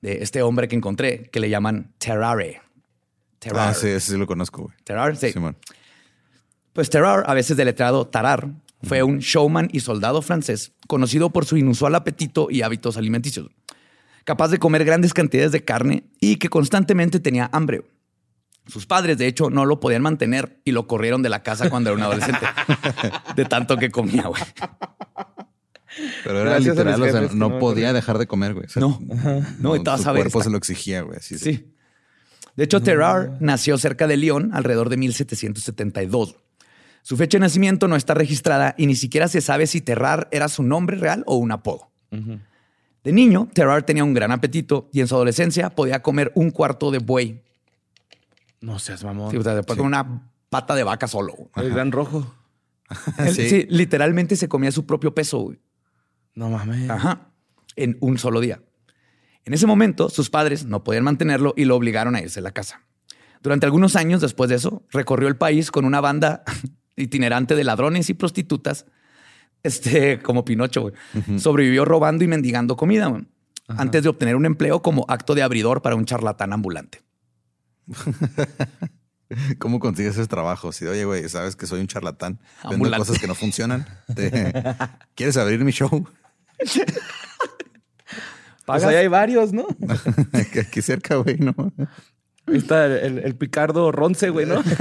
[0.00, 2.62] de este hombre que encontré, que le llaman Terrare.
[3.38, 3.70] Terrare.
[3.70, 4.76] Ah, sí, ese sí lo conozco, güey.
[4.84, 5.32] Terrare, sí.
[5.32, 5.56] Simón.
[6.76, 8.50] Pues Terrar, a veces deletreado Tarar,
[8.82, 13.48] fue un showman y soldado francés conocido por su inusual apetito y hábitos alimenticios.
[14.24, 17.82] Capaz de comer grandes cantidades de carne y que constantemente tenía hambre.
[18.66, 21.88] Sus padres, de hecho, no lo podían mantener y lo corrieron de la casa cuando
[21.88, 22.46] era un adolescente.
[23.36, 24.42] de tanto que comía, güey.
[26.24, 28.66] Pero era Gracias literal, o sea, no no podía dejar de comer, güey.
[28.66, 28.98] O sea, No,
[29.58, 31.18] no, y su cuerpo está- se lo exigía, güey.
[31.18, 31.72] así, Sí.
[32.54, 36.36] De hecho, Terrar nació cerca de Lyon alrededor de 1772.
[37.02, 40.48] Su fecha de nacimiento no está registrada y ni siquiera se sabe si Terrar era
[40.48, 41.90] su nombre real o un apodo.
[42.10, 46.90] De niño, Terrar tenía un gran apetito y en su adolescencia podía comer un cuarto
[46.90, 47.42] de buey.
[48.60, 49.30] No seas mamón.
[49.30, 51.34] Sí, o sea, después con una pata de vaca solo.
[51.56, 52.34] El gran rojo.
[53.18, 53.48] Él, Sí.
[53.50, 55.38] sí, literalmente se comía su propio peso.
[55.40, 55.58] güey.
[56.36, 56.88] No mames.
[56.88, 57.32] Ajá.
[57.74, 58.62] En un solo día.
[59.44, 62.52] En ese momento, sus padres no podían mantenerlo y lo obligaron a irse de la
[62.52, 62.82] casa.
[63.42, 66.44] Durante algunos años después de eso, recorrió el país con una banda
[66.96, 68.86] itinerante de ladrones y prostitutas,
[69.62, 70.92] este, como Pinocho.
[71.38, 73.12] Sobrevivió robando y mendigando comida
[73.68, 77.02] antes de obtener un empleo como acto de abridor para un charlatán ambulante.
[79.58, 80.70] ¿Cómo consigues ese trabajo?
[80.70, 82.98] Si, oye, güey, sabes que soy un charlatán, vendo Ambulante.
[83.06, 83.84] cosas que no funcionan.
[84.14, 84.52] Te-
[85.16, 86.06] ¿Quieres abrir mi show?
[88.66, 89.64] Pues ahí hay varios, ¿no?
[90.32, 91.54] Aquí- cerca, güey, ¿no?
[92.46, 94.62] Ahí está el, Picardo Ronce, güey, ¿no?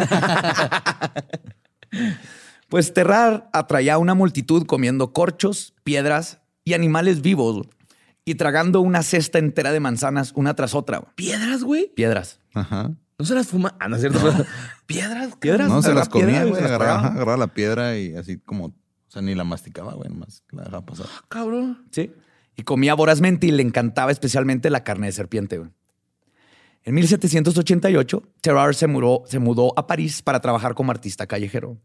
[2.68, 7.68] Pues Terrar atraía a una multitud comiendo corchos, piedras y animales vivos
[8.26, 11.02] y tragando una cesta entera de manzanas una tras otra.
[11.16, 11.92] ¿Piedras, güey?
[11.94, 12.40] Piedras.
[12.56, 12.92] Ajá.
[13.20, 13.78] ¿No se las fuma?
[13.80, 14.20] Ah, no es cierto.
[14.88, 15.36] ¿Piedras?
[15.38, 15.70] ¿Piedras?
[15.70, 16.62] No, se las comía, güey.
[16.62, 18.74] Agarraba, agarraba la piedra y así como,
[19.16, 21.08] sea, ni la masticaba, güey, nomás la dejaba pasar.
[21.28, 21.86] Cabrón.
[21.92, 22.12] Sí.
[22.56, 25.58] Y comía vorazmente y le encantaba especialmente la carne de serpiente.
[25.58, 25.72] güey.
[26.84, 31.80] En 1788, Terrar se mudó, se mudó a París para trabajar como artista callejero.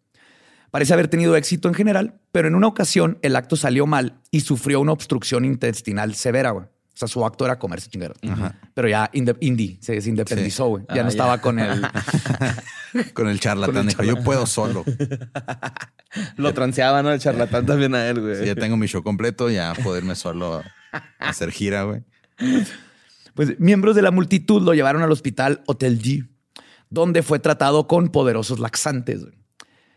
[0.71, 4.41] Parece haber tenido éxito en general, pero en una ocasión el acto salió mal y
[4.41, 6.71] sufrió una obstrucción intestinal severa.
[7.01, 8.19] Sea, su acto era comerse chingaderas.
[8.75, 10.85] Pero ya indie, se, se independizó, güey.
[10.89, 11.09] Ya Ah, no ya.
[11.09, 11.83] estaba con el...
[13.15, 14.85] Con el charlatán, dijo, yo puedo solo.
[16.37, 17.13] Lo transeaba, ¿no?
[17.13, 18.37] El charlatán también a él, güey.
[18.37, 20.61] Si ya tengo mi show completo, ya poderme solo
[21.21, 22.03] hacer gira, güey.
[23.35, 26.27] Pues miembros de la multitud lo llevaron al hospital Hotel Dieu,
[26.89, 29.21] donde fue tratado con poderosos laxantes.
[29.25, 29.39] güey.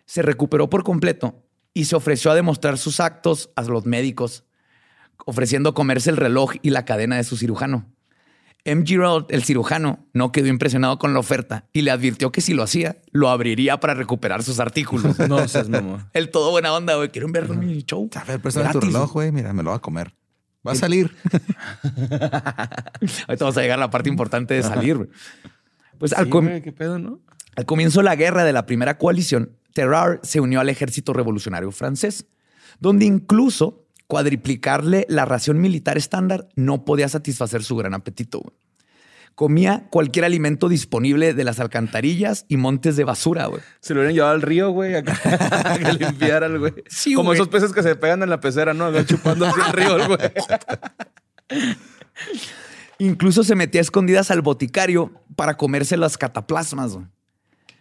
[0.06, 4.44] Se recuperó por completo y se ofreció a demostrar sus actos a los médicos,
[5.26, 7.86] ofreciendo comerse el reloj y la cadena de su cirujano.
[8.66, 8.84] M.
[8.86, 12.64] Giraud, el cirujano, no quedó impresionado con la oferta y le advirtió que si lo
[12.64, 15.20] hacía, lo abriría para recuperar sus artículos.
[15.28, 16.06] No seas mamón.
[16.14, 17.10] El todo buena onda, güey.
[17.10, 18.10] Quieren ver mi show.
[18.16, 19.32] A ver, préstame tu reloj, güey.
[19.34, 20.16] Mira, me lo va a comer.
[20.66, 21.14] Va a salir.
[21.84, 24.96] Ahorita vamos a llegar a la parte importante de salir.
[24.98, 25.10] güey.
[25.98, 27.20] Pues al, com- qué pedo, ¿no?
[27.56, 31.72] al comienzo de la guerra de la primera coalición, Terrar se unió al ejército revolucionario
[31.72, 32.28] francés,
[32.80, 33.83] donde incluso
[34.14, 38.42] cuadriplicarle la ración militar estándar no podía satisfacer su gran apetito.
[38.42, 38.56] güey.
[39.34, 43.48] Comía cualquier alimento disponible de las alcantarillas y montes de basura.
[43.48, 43.60] güey.
[43.80, 45.18] Se lo hubieran llevado al río, güey, acá,
[45.66, 46.74] a que limpiara el güey.
[46.88, 47.38] Sí, Como güey.
[47.40, 48.92] esos peces que se pegan en la pecera, ¿no?
[49.04, 50.20] Chupando así el río, güey.
[53.00, 56.94] Incluso se metía a escondidas al boticario para comerse las cataplasmas.
[56.94, 57.08] güey.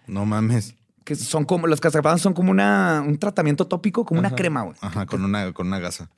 [0.07, 0.75] No mames.
[1.05, 4.63] Que son como los cataplasmas son como una, un tratamiento tópico, como una crema.
[4.63, 4.77] güey.
[4.81, 6.09] Ajá, con una, con una gasa.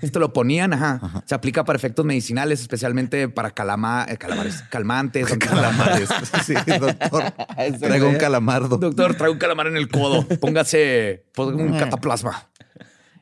[0.00, 1.22] Esto lo ponían, ajá.
[1.26, 5.26] Se aplica para efectos medicinales, especialmente para calama, eh, calamares, calmantes.
[5.36, 6.08] Calamares.
[6.46, 7.24] Sí, doctor.
[7.78, 8.78] Traigo un calamardo.
[8.78, 10.26] Doctor, trae un calamar en el codo.
[10.40, 12.48] Póngase pues, un cataplasma.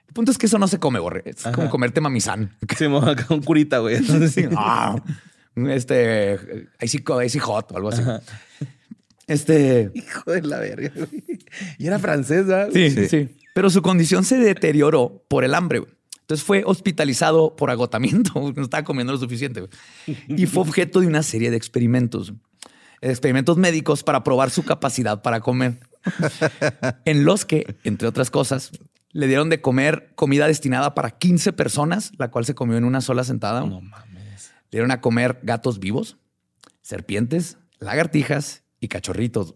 [0.06, 1.22] El punto es que eso no se come, borre.
[1.26, 2.56] Es como comerte mamizán.
[2.78, 3.98] Sí, acá un curita, güey.
[4.28, 4.44] Sí.
[4.56, 4.96] Ah,
[5.68, 6.38] este,
[6.80, 8.02] icy, icy hot o algo así.
[9.26, 11.24] Este, Hijo de la verga, güey.
[11.78, 12.68] Y era francés, ¿verdad?
[12.72, 13.08] sí, Sí.
[13.08, 15.80] sí, Pero su condición se deterioró por el hambre.
[15.80, 15.95] güey.
[16.26, 18.32] Entonces fue hospitalizado por agotamiento.
[18.56, 19.68] No estaba comiendo lo suficiente.
[20.28, 22.32] Y fue objeto de una serie de experimentos.
[23.00, 25.78] Experimentos médicos para probar su capacidad para comer.
[27.04, 28.72] En los que, entre otras cosas,
[29.12, 33.00] le dieron de comer comida destinada para 15 personas, la cual se comió en una
[33.00, 33.60] sola sentada.
[33.60, 34.50] No mames.
[34.70, 36.16] Le dieron a comer gatos vivos,
[36.82, 39.54] serpientes, lagartijas y cachorritos.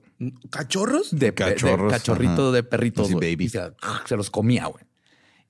[0.51, 1.11] ¿Cachorros?
[1.11, 2.53] De, de Cachorros, cachorrito ajá.
[2.53, 3.09] de perritos.
[3.09, 3.45] Sí, baby.
[3.45, 3.61] Y se,
[4.07, 4.85] se los comía, güey.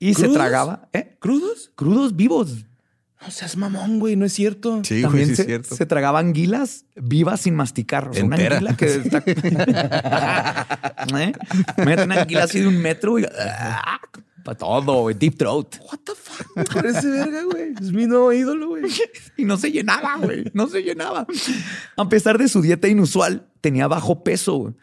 [0.01, 1.15] Y se tragaba, ¿eh?
[1.19, 1.71] ¿Crudos?
[1.75, 2.65] Crudos vivos.
[3.21, 4.15] No seas mamón, güey.
[4.15, 4.81] No es cierto.
[4.83, 5.75] Sí, güey, También sí se, es cierto.
[5.75, 8.09] se tragaba anguilas vivas sin masticar.
[8.09, 8.57] O sea, una Entera.
[8.57, 9.23] anguila que está...
[11.21, 11.33] ¿Eh?
[11.85, 13.25] Mete una anguila así de un metro y...
[14.43, 15.15] Para todo, güey.
[15.15, 15.75] Deep throat.
[15.81, 16.47] What the fuck?
[16.55, 17.73] Me parece verga, güey.
[17.79, 18.83] Es mi nuevo ídolo, güey.
[19.37, 20.45] Y no se llenaba, güey.
[20.53, 21.27] No se llenaba.
[21.95, 24.55] A pesar de su dieta inusual, tenía bajo peso.
[24.57, 24.73] güey.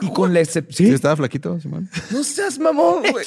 [0.00, 0.92] Y con la Sí, excepción...
[0.92, 1.88] estaba flaquito, Simón.
[2.10, 3.24] No seas mamón, güey.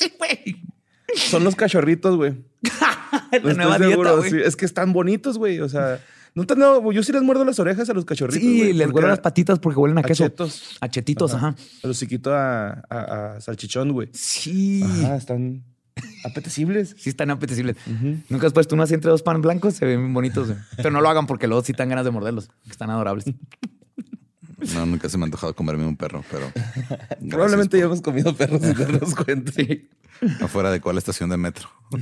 [1.16, 2.34] Son los cachorritos, güey.
[3.32, 4.30] la Estoy nueva dieta, güey.
[4.32, 4.38] sí.
[4.44, 5.60] Es que están bonitos, güey.
[5.60, 6.00] O sea,
[6.36, 8.42] no te no, yo sí les muerdo las orejas a los cachorritos.
[8.42, 10.24] Sí, güey, les huelo las patitas porque huelen a a queso.
[10.26, 10.78] chetos.
[10.82, 11.56] A chetitos, ajá.
[11.84, 14.10] A los chiquitos a, a, a salchichón, güey.
[14.14, 14.82] Sí.
[14.84, 15.64] Ajá, están.
[16.24, 16.96] apetecibles.
[16.98, 17.76] Sí están apetecibles.
[18.30, 20.48] Nunca has puesto uno así entre dos pan blancos, se ven bonitos.
[20.48, 20.60] güey.
[20.78, 22.48] Pero no lo hagan porque luego sí dan ganas de morderlos.
[22.66, 23.26] que Están adorables.
[24.74, 26.52] No, nunca se me ha antojado comerme un perro, pero.
[27.30, 29.52] Probablemente ya hemos comido perros sin darnos cuenta.
[30.42, 31.70] Afuera de cuál estación de metro.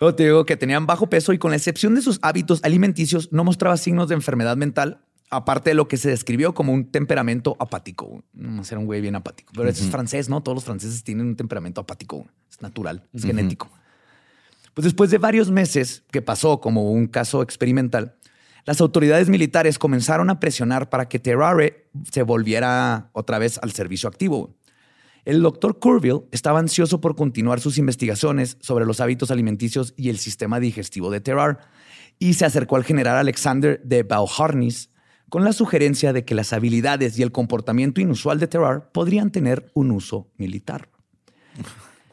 [0.00, 3.32] Luego te digo que tenían bajo peso y con la excepción de sus hábitos alimenticios
[3.32, 7.56] no mostraba signos de enfermedad mental, aparte de lo que se describió como un temperamento
[7.60, 8.22] apático.
[8.34, 9.52] era un güey bien apático.
[9.54, 10.42] Pero eso es francés, ¿no?
[10.42, 12.26] Todos los franceses tienen un temperamento apático.
[12.50, 13.70] Es natural, es genético.
[14.74, 18.16] Pues después de varios meses que pasó como un caso experimental,
[18.64, 24.08] las autoridades militares comenzaron a presionar para que Terrare se volviera otra vez al servicio
[24.08, 24.56] activo.
[25.24, 30.18] El doctor Curville estaba ansioso por continuar sus investigaciones sobre los hábitos alimenticios y el
[30.18, 31.60] sistema digestivo de Terrar
[32.18, 34.90] y se acercó al general Alexander de Beauharnais
[35.28, 39.70] con la sugerencia de que las habilidades y el comportamiento inusual de Terrar podrían tener
[39.74, 40.88] un uso militar.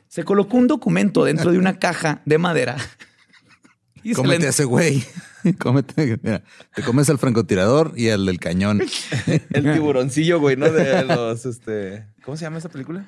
[0.07, 2.77] Se colocó un documento dentro de una caja de madera.
[4.03, 5.03] y se le- ese güey.
[5.59, 6.19] Cómete.
[6.21, 8.81] Mira, te comes al francotirador y al del cañón.
[9.51, 10.69] El tiburoncillo, güey, ¿no?
[10.71, 12.07] De los, este...
[12.23, 13.05] ¿Cómo se llama esa película?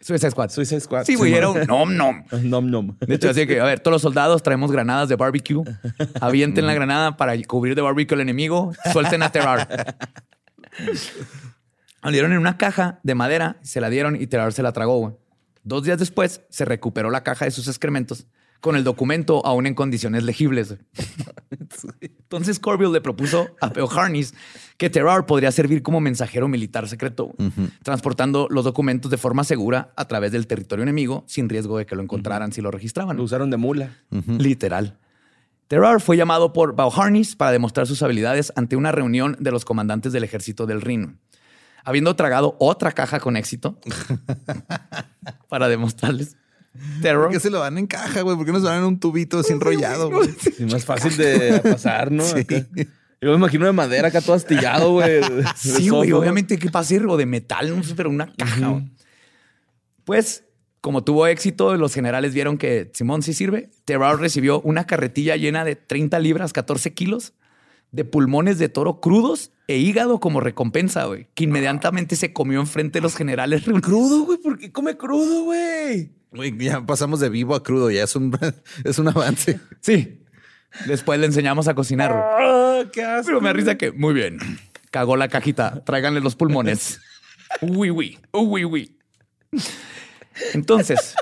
[0.00, 0.50] Suicide Squad.
[0.50, 1.04] Suicide Squad.
[1.04, 2.22] Sí, güey, Sí, era un nom nom.
[2.42, 2.96] Nom nom.
[3.00, 5.64] De hecho, así que, a ver, todos los soldados traemos granadas de barbecue.
[6.20, 8.72] Avienten la granada para cubrir de barbecue al enemigo.
[8.92, 9.96] Suelten a Terrar.
[12.02, 14.98] La dieron en una caja de madera, se la dieron y Terrar se la tragó.
[14.98, 15.14] güey.
[15.64, 18.26] Dos días después, se recuperó la caja de sus excrementos
[18.60, 20.76] con el documento aún en condiciones legibles.
[22.00, 24.34] Entonces Corville le propuso a Beauharnais
[24.76, 27.34] que Terrar podría servir como mensajero militar secreto,
[27.82, 31.96] transportando los documentos de forma segura a través del territorio enemigo sin riesgo de que
[31.96, 33.16] lo encontraran si lo registraban.
[33.16, 33.90] Lo usaron de mula.
[34.38, 34.98] Literal.
[35.68, 40.12] Terrar fue llamado por Beauharnais para demostrar sus habilidades ante una reunión de los comandantes
[40.12, 41.18] del ejército del Rin.
[41.84, 43.78] Habiendo tragado otra caja con éxito
[45.48, 46.36] para demostrarles.
[47.02, 47.24] Terror.
[47.24, 48.36] ¿Por qué se lo dan en caja, güey?
[48.36, 50.28] ¿Por qué no se lo dan en un tubito así enrollado, güey?
[50.38, 52.24] Sí, más fácil de pasar, ¿no?
[52.24, 52.40] Sí.
[52.40, 52.66] Acá.
[53.20, 55.20] Yo me imagino de madera acá todo astillado, güey.
[55.56, 56.94] Sí, güey, obviamente, ¿qué pasa?
[57.08, 58.82] O de metal, no sé, pero una caja.
[60.04, 60.44] Pues,
[60.80, 63.70] como tuvo éxito, los generales vieron que Simón sí sirve.
[63.84, 67.32] Terrar recibió una carretilla llena de 30 libras, 14 kilos
[67.90, 72.98] de pulmones de toro crudos e hígado como recompensa, güey, que inmediatamente se comió enfrente
[72.98, 73.62] de los generales.
[73.80, 74.38] Crudo, güey.
[74.38, 76.12] ¿Por qué come crudo, güey?
[76.58, 78.36] Ya pasamos de vivo a crudo, ya es un,
[78.84, 79.60] es un avance.
[79.80, 80.22] Sí.
[80.86, 82.12] Después le enseñamos a cocinar.
[82.12, 83.26] Ah, qué asco.
[83.26, 84.38] Pero me risa que, muy bien,
[84.90, 87.00] cagó la cajita, tráiganle los pulmones.
[87.60, 88.98] Uy, uy, uy, uy.
[90.52, 91.14] Entonces,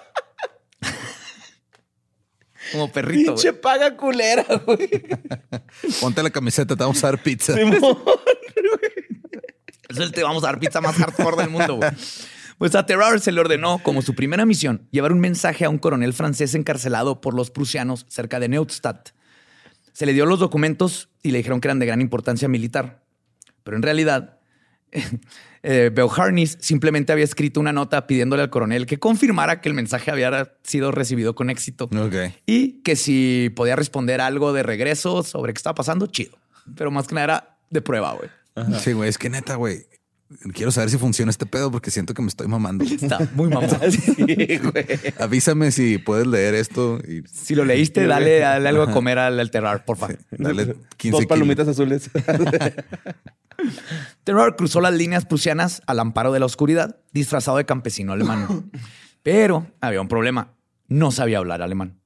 [2.72, 3.34] como perrito.
[3.34, 4.88] Pinche paga culera, güey.
[6.00, 7.54] Ponte la camiseta, te vamos a dar pizza.
[9.88, 11.76] Es el te vamos a dar pizza más hardcore del mundo.
[11.76, 11.90] güey.
[12.64, 15.76] Pues a Terrar se le ordenó, como su primera misión, llevar un mensaje a un
[15.76, 19.10] coronel francés encarcelado por los prusianos cerca de Neustadt.
[19.92, 23.04] Se le dio los documentos y le dijeron que eran de gran importancia militar.
[23.64, 24.38] Pero en realidad,
[25.62, 30.10] eh, Beauharnais simplemente había escrito una nota pidiéndole al coronel que confirmara que el mensaje
[30.10, 31.90] había sido recibido con éxito.
[32.46, 36.38] Y que si podía responder algo de regreso sobre qué estaba pasando, chido.
[36.74, 38.30] Pero más que nada era de prueba, güey.
[38.80, 39.84] Sí, güey, es que neta, güey.
[40.52, 42.84] Quiero saber si funciona este pedo porque siento que me estoy mamando.
[42.90, 43.70] Está muy mamón.
[43.90, 44.86] Sí, güey.
[45.18, 49.38] Avísame si puedes leer esto y Si lo leíste, dale, dale algo a comer al,
[49.40, 50.18] al Terrar, por favor.
[50.30, 51.26] dale 15 Dos kilos.
[51.26, 52.10] palomitas azules.
[54.24, 58.70] Terrar cruzó las líneas prusianas al amparo de la oscuridad, disfrazado de campesino alemán.
[59.22, 60.54] Pero había un problema.
[60.88, 62.00] No sabía hablar alemán.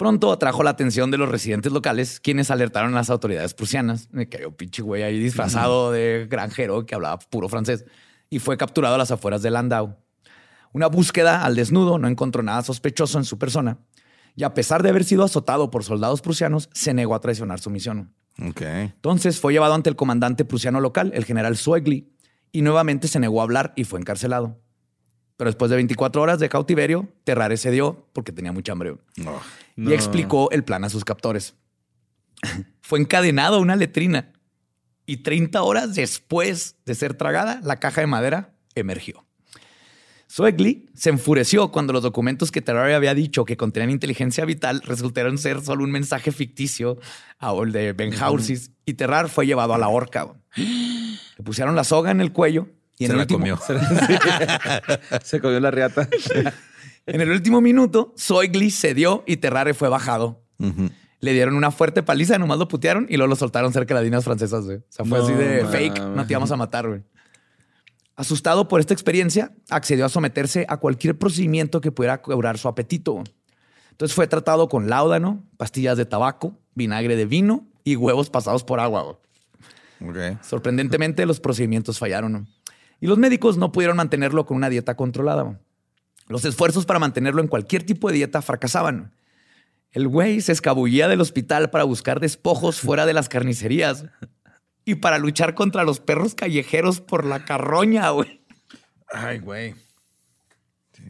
[0.00, 4.08] Pronto atrajo la atención de los residentes locales, quienes alertaron a las autoridades prusianas.
[4.12, 7.84] Me cayó pinche güey ahí disfrazado de granjero que hablaba puro francés
[8.30, 9.98] y fue capturado a las afueras de Landau.
[10.72, 13.76] Una búsqueda al desnudo no encontró nada sospechoso en su persona
[14.34, 17.68] y a pesar de haber sido azotado por soldados prusianos, se negó a traicionar su
[17.68, 18.14] misión.
[18.94, 22.10] Entonces fue llevado ante el comandante prusiano local, el general Suegli,
[22.52, 24.62] y nuevamente se negó a hablar y fue encarcelado.
[25.40, 29.40] Pero después de 24 horas de cautiverio, Terrare cedió porque tenía mucha hambre No.
[29.74, 31.54] y explicó el plan a sus captores.
[32.82, 34.34] fue encadenado a una letrina
[35.06, 39.24] y 30 horas después de ser tragada, la caja de madera emergió.
[40.26, 45.38] Suegli se enfureció cuando los documentos que Terrari había dicho que contenían inteligencia vital resultaron
[45.38, 46.98] ser solo un mensaje ficticio
[47.38, 50.34] a el de Ben Hausis y Terrar fue llevado a la horca.
[50.54, 52.68] Le pusieron la soga en el cuello
[53.00, 53.58] y en Se el, la último, comió.
[55.24, 56.06] Se comió la riata.
[57.06, 60.42] en el último minuto, Soigli cedió y Terrare fue bajado.
[61.20, 64.04] Le dieron una fuerte paliza, nomás lo putearon y luego lo soltaron cerca de las
[64.04, 64.66] líneas francesas.
[64.66, 64.76] güey.
[64.76, 67.02] O sea, fue No así de fake, no te íbamos a matar, güey.
[68.16, 73.24] Asustado por esta experiencia, accedió a someterse a cualquier procedimiento que pudiera curar su apetito.
[73.92, 78.78] Entonces fue tratado con láudano, pastillas de tabaco, vinagre de vino y huevos pasados por
[78.78, 79.18] agua.
[80.42, 82.46] Sorprendentemente, los procedimientos fallaron.
[83.00, 85.58] Y los médicos no pudieron mantenerlo con una dieta controlada.
[86.28, 89.12] Los esfuerzos para mantenerlo en cualquier tipo de dieta fracasaban.
[89.90, 94.04] El güey se escabullía del hospital para buscar despojos fuera de las carnicerías
[94.84, 98.40] y para luchar contra los perros callejeros por la carroña, güey.
[99.08, 99.74] Ay, güey.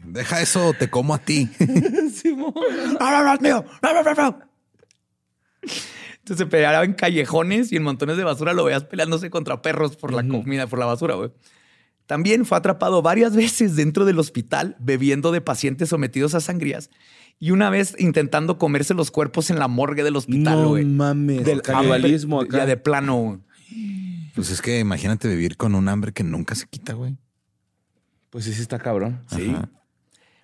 [0.05, 1.49] Deja eso, te como a ti.
[5.61, 9.97] Entonces se peleaba en callejones y en montones de basura lo veías peleándose contra perros
[9.97, 11.31] por la comida, por la basura, güey.
[12.11, 16.89] También fue atrapado varias veces dentro del hospital bebiendo de pacientes sometidos a sangrías
[17.39, 20.83] y una vez intentando comerse los cuerpos en la morgue del hospital, No güey.
[20.83, 21.45] mames.
[21.45, 22.57] Del canibalismo acá.
[22.57, 23.15] Ya de plano.
[23.15, 23.39] güey.
[24.35, 27.15] Pues es que imagínate vivir con un hambre que nunca se quita, güey.
[28.29, 29.21] Pues sí, sí está cabrón.
[29.33, 29.49] Sí.
[29.55, 29.69] Ajá.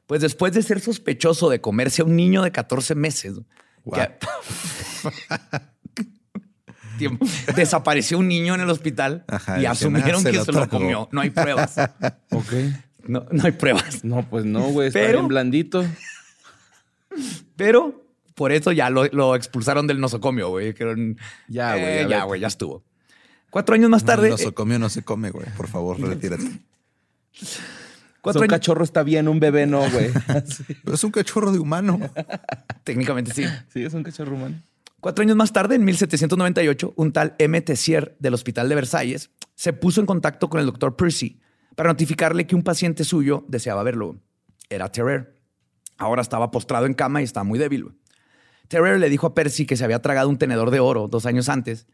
[0.05, 3.33] Pues después de ser sospechoso de comerse a un niño de 14 meses,
[3.93, 4.09] que-
[6.97, 7.25] Tiempo.
[7.55, 10.57] desapareció un niño en el hospital Ajá, y asumieron "Ah, se que lo se lo
[10.59, 10.77] tragó".
[10.79, 11.09] comió.
[11.11, 11.75] No hay pruebas.
[12.31, 12.53] Ok.
[13.07, 14.03] No, no hay pruebas.
[14.03, 14.89] No, pues no, güey.
[14.89, 15.85] Está Pero- bien blandito.
[17.55, 18.03] Pero
[18.35, 20.75] por eso ya lo, lo expulsaron del nosocomio, güey.
[21.47, 22.25] Ya, güey, "Eh, ya ya, vete".
[22.25, 22.83] güey, ya estuvo.
[23.49, 24.29] Cuatro años más tarde.
[24.29, 25.45] No eh, se comió, no se come, güey.
[25.55, 26.43] Por favor, retírate.
[28.21, 30.11] cuatro un años- cachorro está bien, un bebé no, güey.
[30.45, 30.65] sí.
[30.83, 31.99] Pero es un cachorro de humano.
[32.83, 33.45] Técnicamente sí.
[33.73, 34.55] sí, es un cachorro humano.
[34.99, 37.61] Cuatro años más tarde, en 1798, un tal M.
[37.61, 41.39] Tessier del Hospital de Versalles se puso en contacto con el doctor Percy
[41.75, 44.17] para notificarle que un paciente suyo deseaba verlo.
[44.69, 45.39] Era Terrer.
[45.97, 47.95] Ahora estaba postrado en cama y estaba muy débil.
[48.67, 51.47] Terrer le dijo a Percy que se había tragado un tenedor de oro dos años
[51.47, 51.85] antes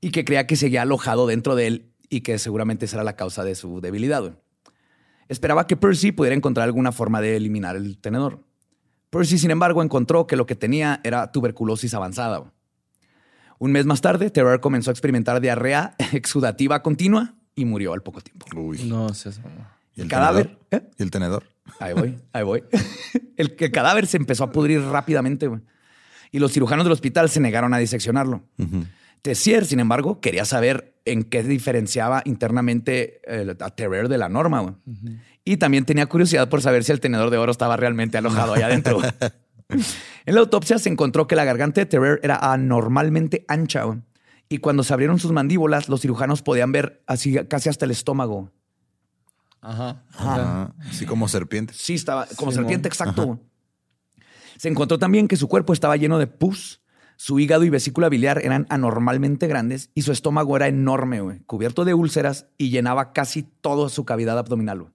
[0.00, 3.16] y que creía que seguía alojado dentro de él y que seguramente esa era la
[3.16, 4.38] causa de su debilidad.
[5.28, 8.44] Esperaba que Percy pudiera encontrar alguna forma de eliminar el tenedor.
[9.18, 12.52] Percy, sin embargo, encontró que lo que tenía era tuberculosis avanzada.
[13.58, 18.20] Un mes más tarde, Terrer comenzó a experimentar diarrea exudativa continua y murió al poco
[18.20, 18.46] tiempo.
[18.56, 18.82] Uy.
[18.84, 19.76] No seas mamá.
[19.96, 20.56] ¿Y El cadáver.
[20.68, 20.68] tenedor?
[20.72, 20.90] ¿eh?
[20.98, 21.44] ¿Y el tenedor?
[21.78, 22.64] Ahí voy, ahí voy.
[23.36, 25.60] El, el cadáver se empezó a pudrir rápidamente güey.
[26.30, 28.44] y los cirujanos del hospital se negaron a diseccionarlo.
[28.58, 28.84] Ujú.
[29.22, 34.60] Tessier, sin embargo, quería saber en qué diferenciaba internamente eh, a Terrer de la norma.
[34.60, 34.74] güey.
[35.44, 38.66] Y también tenía curiosidad por saber si el tenedor de oro estaba realmente alojado allá
[38.66, 39.00] adentro.
[39.68, 43.84] en la autopsia se encontró que la garganta de Terrer era anormalmente ancha.
[44.48, 48.50] Y cuando se abrieron sus mandíbulas, los cirujanos podían ver así casi hasta el estómago.
[49.60, 50.02] Ajá.
[50.12, 50.74] Ajá.
[50.88, 51.74] Así como serpiente.
[51.74, 53.40] Sí, estaba como serpiente, exacto.
[54.56, 56.80] Se encontró también que su cuerpo estaba lleno de pus,
[57.16, 61.84] su hígado y vesícula biliar eran anormalmente grandes y su estómago era enorme, güey, cubierto
[61.84, 64.93] de úlceras y llenaba casi toda su cavidad abdominal.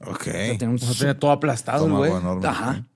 [0.00, 0.20] Ok.
[0.20, 2.10] O sea, tenía un O sea, tenía todo aplastado, güey.
[2.10, 2.46] enorme.
[2.46, 2.86] Ajá.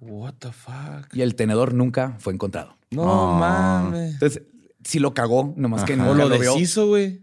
[0.00, 1.12] What the fuck.
[1.14, 2.76] Y el tenedor nunca fue encontrado.
[2.90, 3.04] No
[3.42, 3.82] Ah.
[3.84, 4.12] mames.
[4.14, 4.42] Entonces,
[4.84, 6.04] sí lo cagó, nomás que Ajá.
[6.04, 7.22] no O lo lo deshizo, güey.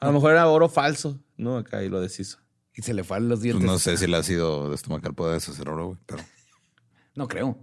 [0.00, 1.18] A lo mejor era oro falso.
[1.36, 2.38] No, acá y lo deshizo.
[2.76, 3.64] y se le fue a los Pues dientes.
[3.66, 6.22] no sé si el ácido de estomacal puede deshacer oro, güey, pero.
[7.14, 7.56] No creo.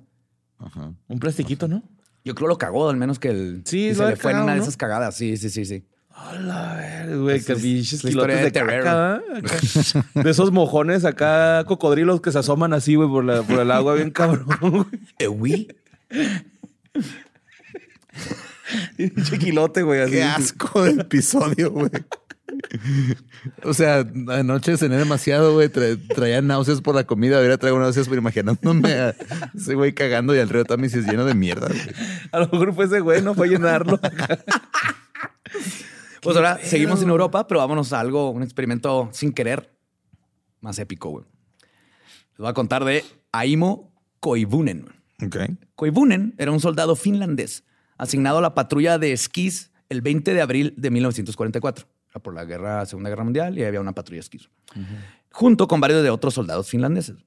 [0.58, 0.94] Ajá.
[1.08, 1.84] Un plastiquito, ¿no?
[2.24, 4.32] Yo creo lo cagó, al menos que el, Sí, que lo se ha le fue
[4.32, 4.64] en una de ¿no?
[4.64, 5.16] esas cagadas.
[5.16, 5.86] Sí, sí, sí, sí.
[6.30, 9.22] Hola, ver, güey, que es- pinches es la historia kilotes de caca.
[10.24, 13.96] De esos mojones acá, cocodrilos que se asoman así, güey, por, la- por el agua,
[13.96, 14.86] bien cabrón, güey.
[15.20, 15.68] Eh, güey.
[20.04, 20.12] Así.
[20.12, 21.90] Qué asco de episodio, güey.
[23.64, 25.70] O sea, anoche cené demasiado, güey.
[25.70, 27.38] Tra- traía náuseas por la comida.
[27.40, 29.16] Ahora traigo náuseas por imaginándome a
[29.56, 31.68] ese güey cagando y al río también se es lleno de mierda.
[31.68, 31.82] güey.
[32.32, 34.00] A lo mejor fue ese güey, no fue a llenarlo.
[36.22, 39.76] Pues ahora seguimos en Europa, pero vámonos a algo, un experimento sin querer
[40.60, 41.26] más épico, güey.
[42.32, 44.86] Les voy a contar de Aimo Koivunen.
[45.26, 45.38] Ok.
[45.76, 47.64] Koivunen era un soldado finlandés
[47.98, 51.88] asignado a la patrulla de esquís el 20 de abril de 1944.
[52.10, 54.50] Era por la guerra, Segunda Guerra Mundial y había una patrulla de esquís.
[55.32, 57.18] Junto con varios de otros soldados finlandeses.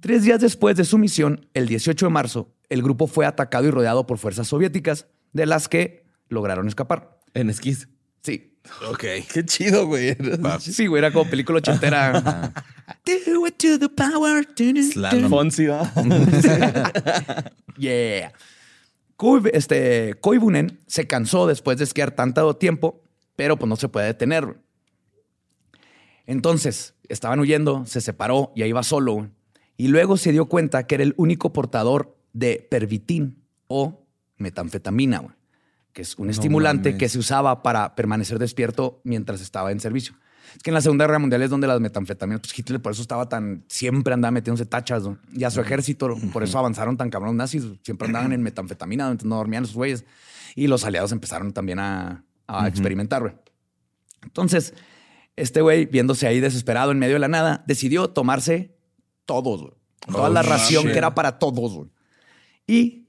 [0.00, 3.70] Tres días después de su misión, el 18 de marzo, el grupo fue atacado y
[3.70, 7.20] rodeado por fuerzas soviéticas, de las que lograron escapar.
[7.34, 7.88] En esquís.
[8.22, 8.52] Sí,
[8.90, 9.04] Ok.
[9.32, 10.16] Qué chido, güey.
[10.60, 12.52] Sí, güey, era como película ochentera.
[13.06, 14.46] Do it to the power.
[14.56, 15.30] Slalom.
[15.30, 15.92] Fonsi, ¿va?
[17.76, 18.32] Yeah.
[19.52, 23.04] Este, Koivunen se cansó después de esquiar tanto tiempo,
[23.36, 24.56] pero pues no se puede detener.
[26.26, 29.30] Entonces, estaban huyendo, se separó y ahí iba solo.
[29.76, 34.04] Y luego se dio cuenta que era el único portador de pervitin o
[34.38, 35.34] metanfetamina, güey,
[35.92, 36.98] que es un estimulante mames.
[37.00, 40.14] que se usaba para permanecer despierto mientras estaba en servicio.
[40.56, 43.00] Es que en la Segunda Guerra Mundial es donde las metanfetaminas, pues Hitler por eso
[43.02, 45.18] estaba tan, siempre andaba metiéndose tachas, ¿no?
[45.32, 49.04] Y a su ejército, por eso avanzaron tan cabrón los nazis, siempre andaban en metanfetamina,
[49.06, 50.04] entonces no dormían esos güeyes.
[50.54, 53.34] Y los aliados empezaron también a, a experimentar, güey.
[54.22, 54.74] Entonces,
[55.36, 58.76] este güey, viéndose ahí desesperado en medio de la nada, decidió tomarse
[59.24, 59.72] todos, güey.
[60.06, 60.92] Toda Oh, la ración shit.
[60.92, 61.88] que era para todos, güey.
[62.66, 63.01] Y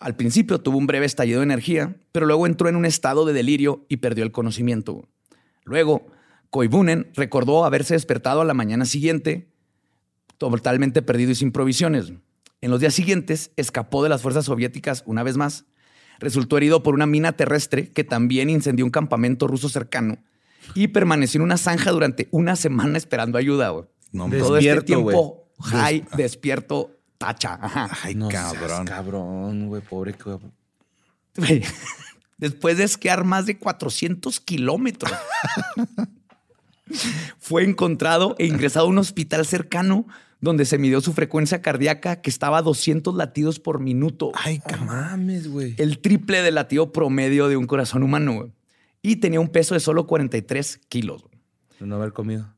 [0.00, 3.32] al principio tuvo un breve estallido de energía, pero luego entró en un estado de
[3.32, 5.08] delirio y perdió el conocimiento.
[5.64, 6.06] Luego,
[6.50, 9.48] Koivunen recordó haberse despertado a la mañana siguiente
[10.38, 12.12] totalmente perdido y sin provisiones.
[12.60, 15.64] En los días siguientes, escapó de las fuerzas soviéticas una vez más.
[16.18, 20.18] Resultó herido por una mina terrestre que también incendió un campamento ruso cercano
[20.74, 23.72] y permaneció en una zanja durante una semana esperando ayuda.
[24.12, 27.58] No, Todo este tiempo, high, despierto, tacha.
[27.60, 27.88] Ajá.
[28.02, 28.86] Ay, No seas cabrón.
[28.86, 30.52] cabrón, güey, pobre cabrón.
[31.36, 31.62] Güey,
[32.38, 35.10] Después de esquiar más de 400 kilómetros,
[37.38, 40.06] fue encontrado e ingresado a un hospital cercano
[40.40, 44.32] donde se midió su frecuencia cardíaca que estaba a 200 latidos por minuto.
[44.34, 44.86] Ay, No cabrón.
[44.86, 45.74] mames, güey.
[45.78, 48.34] El triple del latido promedio de un corazón humano.
[48.34, 48.52] güey.
[49.02, 51.24] Y tenía un peso de solo 43 kilos.
[51.80, 52.52] De no haber comido.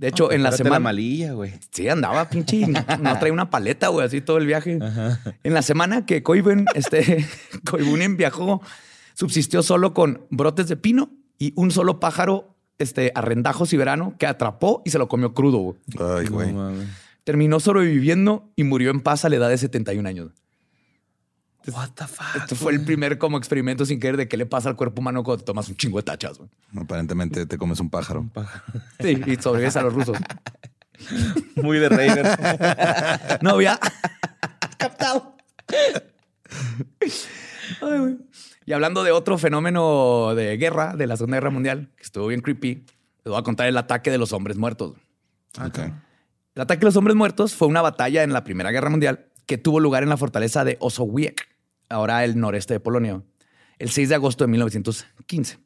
[0.00, 0.76] De hecho, en la semana...
[0.76, 1.52] la malilla, güey.
[1.72, 2.66] Sí, andaba pinche.
[2.66, 4.78] No traía una paleta, güey, así todo el viaje.
[5.42, 7.26] En la semana que Koivunen, este,
[7.70, 8.62] Koivunen viajó,
[9.12, 14.80] subsistió solo con brotes de pino y un solo pájaro, este, arrendajo siberano, que atrapó
[14.86, 15.58] y se lo comió crudo.
[15.58, 15.76] güey.
[15.98, 16.52] Ay, güey.
[16.54, 16.72] No.
[17.24, 20.30] Terminó sobreviviendo y murió en paz a la edad de 71 años.
[21.66, 22.36] What the fuck?
[22.36, 25.22] Este fue el primer como experimento sin querer de qué le pasa al cuerpo humano
[25.22, 26.38] cuando te tomas un chingo de tachas.
[26.38, 26.48] güey.
[26.76, 28.28] Aparentemente te comes un pájaro.
[29.00, 30.16] Sí, y sobrevives a los rusos.
[31.56, 32.26] Muy de Raven.
[33.42, 33.78] No, ya.
[34.78, 35.36] Captado.
[37.82, 38.16] Ay, güey.
[38.66, 42.40] Y hablando de otro fenómeno de guerra de la Segunda Guerra Mundial, que estuvo bien
[42.40, 42.84] creepy,
[43.24, 44.96] les voy a contar el ataque de los hombres muertos.
[45.60, 45.78] Ok.
[46.54, 49.58] El ataque de los hombres muertos fue una batalla en la Primera Guerra Mundial que
[49.58, 51.48] tuvo lugar en la fortaleza de Osowiec,
[51.90, 53.22] ahora el noreste de Polonia,
[53.78, 55.58] el 6 de agosto de 1915.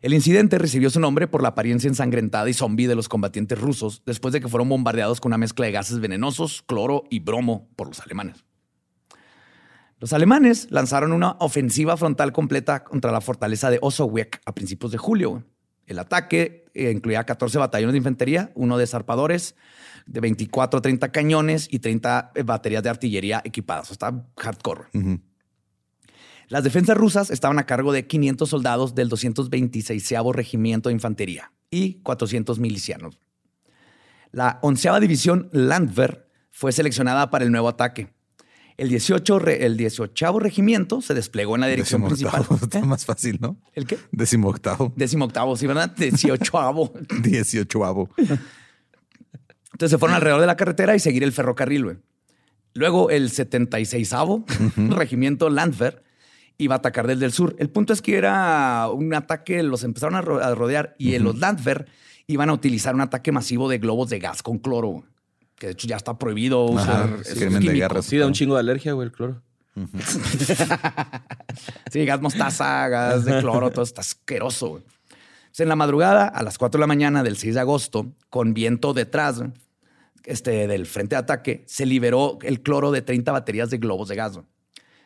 [0.00, 4.02] El incidente recibió su nombre por la apariencia ensangrentada y zombie de los combatientes rusos
[4.06, 7.88] después de que fueron bombardeados con una mezcla de gases venenosos, cloro y bromo por
[7.88, 8.44] los alemanes.
[9.98, 14.98] Los alemanes lanzaron una ofensiva frontal completa contra la fortaleza de Osowiec a principios de
[14.98, 15.42] julio.
[15.86, 19.56] El ataque eh, incluía 14 batallones de infantería, uno de zarpadores,
[20.06, 23.90] de 24 a 30 cañones y 30 baterías de artillería equipadas.
[23.90, 24.82] Está hardcore.
[24.94, 25.20] Ujú.
[26.48, 31.94] Las defensas rusas estaban a cargo de 500 soldados del 226 Regimiento de Infantería y
[32.02, 33.18] 400 milicianos.
[34.32, 38.08] La onceava división Landwehr fue seleccionada para el nuevo ataque.
[38.78, 42.46] El 18, re- el 18 regimiento se desplegó en la dirección principal.
[42.62, 42.82] Está ¿Eh?
[42.84, 43.56] más fácil, ¿no?
[43.74, 43.98] ¿El qué?
[44.12, 44.92] Décimo octavo.
[44.96, 45.90] Décimo octavo, sí, ¿verdad?
[45.96, 46.92] 18
[47.22, 48.10] Dieciochoavo.
[48.16, 51.96] Entonces se fueron alrededor de la carretera y seguir el ferrocarril, güey.
[52.74, 54.12] Luego el 76
[54.76, 56.04] regimiento Landwehr
[56.58, 57.54] iba a atacar desde el sur.
[57.58, 61.22] El punto es que era un ataque, los empezaron a, ro- a rodear y en
[61.24, 61.86] los Landwehr
[62.26, 65.04] iban a utilizar un ataque masivo de globos de gas con cloro,
[65.56, 68.02] que de hecho ya está prohibido usar Ajá, esos crimen de guerra.
[68.02, 69.40] Sí, da un chingo de alergia, güey, el cloro.
[71.90, 74.68] Sí, gas mostaza, gas de cloro, todo está asqueroso.
[74.70, 74.82] güey.
[74.82, 78.52] Entonces, en la madrugada, a las 4 de la mañana del 6 de agosto, con
[78.54, 79.42] viento detrás
[80.24, 84.16] este, del frente de ataque, se liberó el cloro de 30 baterías de globos de
[84.16, 84.34] gas.
[84.34, 84.44] güey.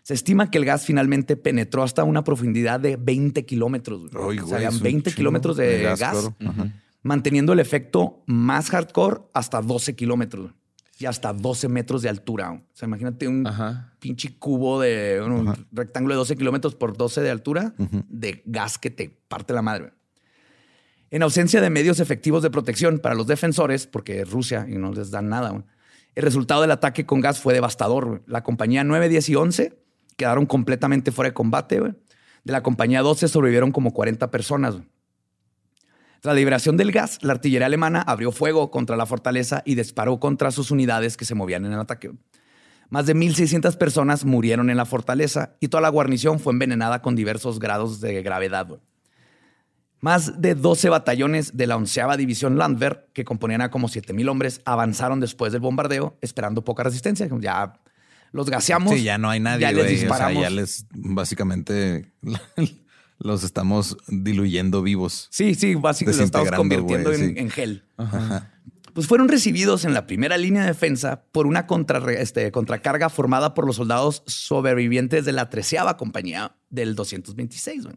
[0.03, 4.03] Se estima que el gas finalmente penetró hasta una profundidad de 20 kilómetros.
[4.03, 6.35] o sea, güey, habían es un 20 chingo kilómetros de, gas, claro.
[6.45, 6.73] Ajá.
[7.03, 10.53] manteniendo el efecto más hardcore hasta 12 kilómetros
[10.99, 12.53] y hasta 12 metros de altura.
[12.53, 13.93] O sea, imagínate un Ajá.
[14.01, 17.75] pinche cubo de un rectángulo de 12 kilómetros por 12 de altura
[18.09, 19.93] de gas que te parte la madre.
[21.11, 25.11] En ausencia de medios efectivos de protección para los defensores, porque Rusia y no les
[25.11, 25.63] dan nada,
[26.15, 28.23] el resultado del ataque con gas fue devastador.
[28.27, 29.82] La compañía 9, 10 y 11
[30.17, 31.81] quedaron completamente fuera de combate.
[31.81, 34.77] De la compañía 12 sobrevivieron como 40 personas.
[36.21, 40.21] Tras la liberación del gas, la artillería alemana abrió fuego contra la fortaleza y disparó
[40.21, 42.13] contra sus unidades que se movían en el ataque.
[42.91, 47.17] Más de 1.600 personas murieron en la fortaleza y toda la guarnición fue envenenada con
[47.17, 48.81] diversos grados de gravedad.
[50.01, 54.61] Más de 12 batallones de la onceava división Landwehr, que componían a como 7.000 hombres,
[54.65, 57.29] avanzaron después del bombardeo, esperando poca resistencia.
[57.41, 57.73] Ya
[58.33, 58.95] los gaseamos.
[58.95, 59.95] Sí, ya no hay nadie, Ya les güey.
[59.95, 60.43] O sea, disparamos.
[60.43, 62.13] ya les básicamente
[63.19, 65.29] los estamos diluyendo vivos.
[65.31, 67.35] Sí, sí, básicamente lo estamos convirtiendo en, sí.
[67.37, 67.85] en gel.
[68.95, 73.55] Pues fueron recibidos en la primera línea de defensa por una contra, este, contracarga formada
[73.55, 77.85] por los soldados sobrevivientes de la treceava compañía del 226.
[77.85, 77.97] güey.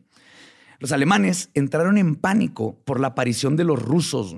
[0.79, 4.37] Los alemanes entraron en pánico por la aparición de los rusos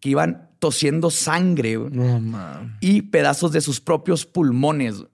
[0.00, 1.78] que iban tosiendo sangre
[2.80, 5.04] y pedazos de sus propios pulmones,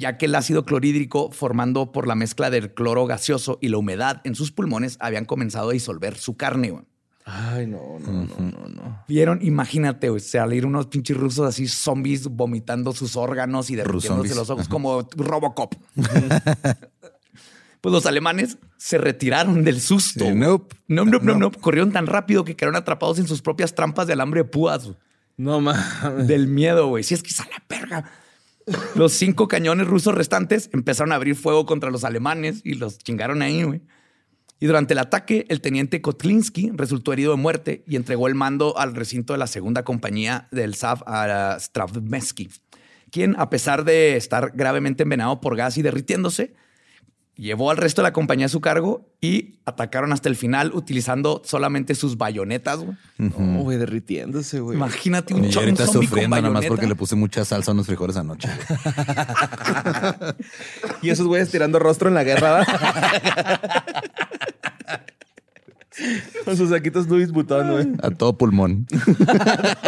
[0.00, 4.20] ya que el ácido clorhídrico formando por la mezcla del cloro gaseoso y la humedad
[4.24, 6.70] en sus pulmones habían comenzado a disolver su carne.
[6.70, 6.84] güey.
[7.24, 9.04] Ay, no, no, no, no, no.
[9.06, 14.50] Vieron, imagínate, güey, salir unos pinches rusos así, zombies, vomitando sus órganos y derritiéndose los
[14.50, 15.74] ojos como Robocop.
[17.80, 20.24] pues los alemanes se retiraron del susto.
[20.24, 20.74] Sí, nope.
[20.88, 21.52] No, no, no, no.
[21.52, 24.86] Corrieron tan rápido que quedaron atrapados en sus propias trampas de alambre de púas.
[24.86, 24.96] güey.
[25.36, 26.26] No mames.
[26.26, 27.04] Del miedo, güey.
[27.04, 28.10] Si es que es a la verga.
[28.94, 33.42] Los cinco cañones rusos restantes empezaron a abrir fuego contra los alemanes y los chingaron
[33.42, 33.82] ahí, güey.
[34.58, 38.76] Y durante el ataque, el teniente Kotlinski resultó herido de muerte y entregó el mando
[38.78, 41.56] al recinto de la segunda compañía del SAF a
[43.10, 46.54] quien, a pesar de estar gravemente envenenado por gas y derritiéndose,
[47.40, 51.42] llevó al resto de la compañía a su cargo y atacaron hasta el final utilizando
[51.44, 52.80] solamente sus bayonetas.
[52.80, 52.96] güey.
[53.18, 54.76] No, güey, derritiéndose, güey.
[54.76, 58.16] Imagínate un ahorita zombie sufriendo nada más porque le puse mucha salsa a unos frijoles
[58.16, 58.48] anoche.
[61.02, 62.64] Y esos güeyes tirando rostro en la guerra.
[66.44, 67.88] Con sus saquitos Louis Vuitton, güey.
[68.02, 68.86] A todo pulmón.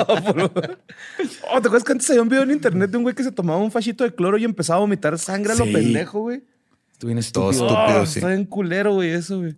[0.06, 3.32] Oh, ¿te acuerdas que antes había un video en internet de un güey que se
[3.32, 6.42] tomaba un fachito de cloro y empezaba a vomitar sangre a lo pendejo, güey?
[7.02, 7.68] Bien Todo estúpido.
[7.76, 8.18] estúpido, Oh, sí.
[8.20, 9.56] Está bien culero, güey, eso, güey.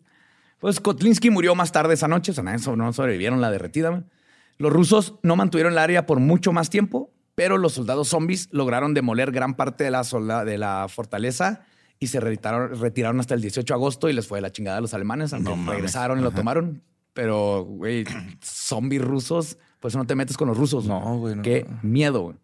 [0.59, 3.91] Pues Kotlinski murió más tarde esa noche, o sea, eso no sobrevivieron la derretida.
[3.91, 4.03] güey.
[4.57, 8.95] Los rusos no mantuvieron el área por mucho más tiempo, pero los soldados zombies lograron
[8.95, 11.63] demoler gran parte de la, solda- de la fortaleza
[11.99, 14.79] y se retiraron, retiraron hasta el 18 de agosto y les fue de la chingada
[14.79, 16.83] a los alemanes, aunque No regresaron y lo tomaron.
[17.13, 18.05] Pero, güey,
[18.41, 20.87] zombies rusos, pues no te metes con los rusos.
[20.87, 21.43] No, güey, no.
[21.43, 22.37] Qué miedo, güey.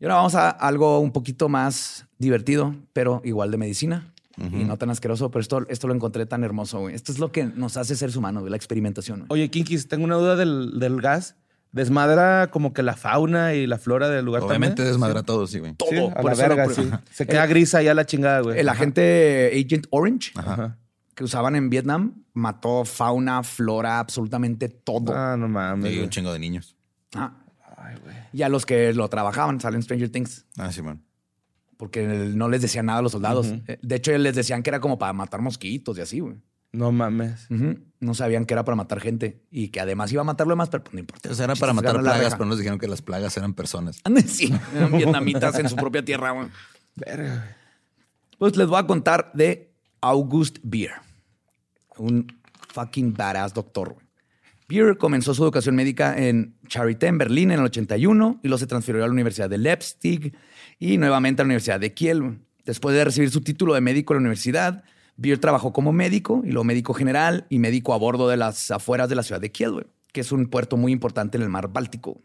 [0.00, 4.12] Y ahora vamos a algo un poquito más divertido, pero igual de medicina.
[4.38, 6.94] Y no tan asqueroso, pero esto, esto lo encontré tan hermoso, güey.
[6.94, 9.20] Esto es lo que nos hace seres humanos, güey, la experimentación.
[9.20, 9.40] güey.
[9.40, 11.36] Oye, Kinkis, tengo una duda del, del gas.
[11.72, 14.92] ¿Desmadra como que la fauna y la flora del lugar Obviamente también?
[14.92, 15.74] desmadra todo, sí, güey.
[15.74, 16.88] Todo, Sí, a por la verga, sí.
[17.10, 18.58] Se queda gris allá la chingada, güey.
[18.58, 18.76] El Ajá.
[18.78, 20.76] agente Agent Orange Ajá.
[21.14, 25.14] que usaban en Vietnam mató fauna, flora, absolutamente todo.
[25.14, 25.92] Ah, no mames.
[25.94, 26.76] Y un chingo de niños.
[27.14, 27.32] Ajá.
[27.86, 28.16] Ay, güey.
[28.32, 31.02] Y a los que lo trabajaban, salen Stranger Things, Ah, sí, man.
[31.76, 33.46] porque no les decían nada a los soldados.
[33.66, 36.36] Eh, De hecho, les decían que era como para matar mosquitos y así, güey.
[36.72, 37.46] No mames.
[38.00, 40.68] No sabían que era para matar gente y que además iba a matar lo demás,
[40.68, 41.30] pero pues no importa.
[41.30, 44.00] O sea, era para matar plagas, pero nos dijeron que las plagas eran personas.
[44.04, 46.48] Ande, Sí, eran vietnamitas en su propia tierra, güey.
[46.96, 47.54] Verga, güey.
[48.38, 49.72] Pues les voy a contar de
[50.02, 50.92] August Beer,
[51.96, 52.26] un
[52.68, 53.94] fucking badass doctor.
[53.94, 54.05] güey.
[54.68, 58.66] Beer comenzó su educación médica en Charité, en Berlín, en el 81, y luego se
[58.66, 60.32] transfirió a la Universidad de Leipzig
[60.80, 62.40] y nuevamente a la Universidad de Kiel.
[62.64, 64.82] Después de recibir su título de médico en la universidad,
[65.16, 69.08] Beer trabajó como médico y luego médico general y médico a bordo de las afueras
[69.08, 72.20] de la ciudad de Kiel, que es un puerto muy importante en el mar Báltico.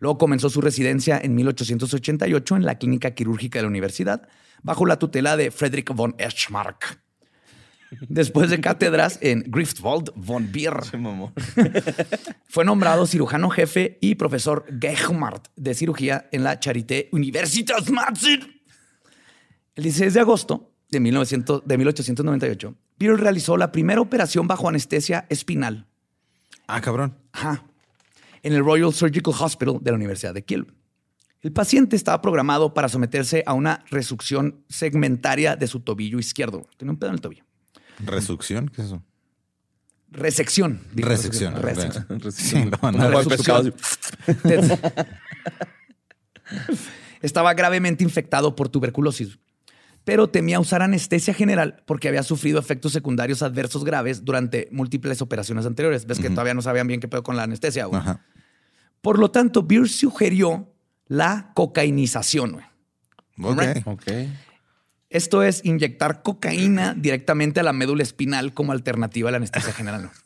[0.00, 4.28] Luego comenzó su residencia en 1888 en la clínica quirúrgica de la universidad,
[4.64, 7.01] bajo la tutela de Friedrich von Eschmark.
[8.08, 11.32] Después de cátedras en Griftwald von Bier, mamó.
[12.48, 18.62] fue nombrado cirujano jefe y profesor Gehmart de cirugía en la Charité Universitätsmedizin.
[19.74, 25.26] El 16 de agosto de, 1900 de 1898, Beer realizó la primera operación bajo anestesia
[25.28, 25.86] espinal
[26.66, 27.16] Ah, cabrón.
[27.32, 27.64] Ajá.
[28.42, 30.66] En el Royal Surgical Hospital de la Universidad de Kiel.
[31.42, 36.66] El paciente estaba programado para someterse a una resucción segmentaria de su tobillo izquierdo.
[36.76, 37.44] Tenía un pedo en el tobillo.
[38.04, 38.68] ¿Resucción?
[38.68, 39.02] ¿Qué es eso?
[40.10, 40.80] Resección.
[40.92, 41.54] digo, Resección.
[41.56, 42.06] resección.
[42.32, 43.20] Sí, no, no, Como no.
[43.20, 43.72] el pescado.
[47.22, 49.38] Estaba gravemente infectado por tuberculosis,
[50.04, 55.64] pero temía usar anestesia general porque había sufrido efectos secundarios adversos graves durante múltiples operaciones
[55.64, 56.04] anteriores.
[56.06, 57.86] Ves que todavía no sabían bien qué pedo con la anestesia.
[57.86, 58.00] güey.
[58.00, 58.24] Ajá.
[59.00, 60.68] Por lo tanto, Beer sugirió
[61.06, 62.52] la cocainización.
[62.52, 62.64] güey.
[63.42, 63.86] Ok.
[63.86, 64.06] Ok.
[65.12, 70.10] Esto es inyectar cocaína directamente a la médula espinal como alternativa a la anestesia general.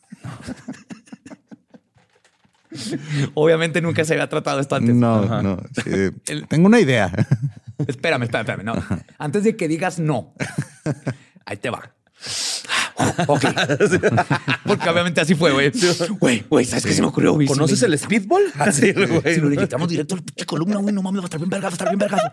[3.34, 4.94] Obviamente nunca se había tratado esto antes.
[4.94, 5.62] No, no.
[5.82, 5.90] sí.
[6.32, 7.10] El- Tengo una idea.
[7.86, 8.64] Espérame, espérame, espérame.
[8.64, 8.74] No.
[9.18, 10.32] Antes de que digas no,
[11.44, 11.92] ahí te va.
[13.26, 13.44] Ok.
[14.64, 15.70] Porque obviamente así fue, güey.
[16.18, 17.34] Güey, güey, ¿sabes qué se me ocurrió?
[17.34, 17.46] güey?
[17.46, 18.42] ¿Conoces el speedball?
[18.58, 19.34] Así, le- güey.
[19.34, 21.50] Si lo inyectamos directo a la pinche columna, güey, no mames, va a estar bien
[21.50, 22.32] verga, va a estar bien verga.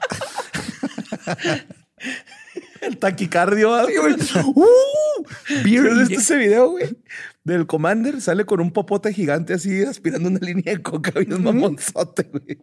[2.86, 3.88] El taquicardio.
[3.88, 4.16] Sí, güey.
[4.56, 6.98] Uh, beer ¿Has visto inye- ese video, güey?
[7.44, 11.44] Del Commander sale con un popote gigante así aspirando una línea de coca y un
[11.44, 12.60] mamonzote, güey.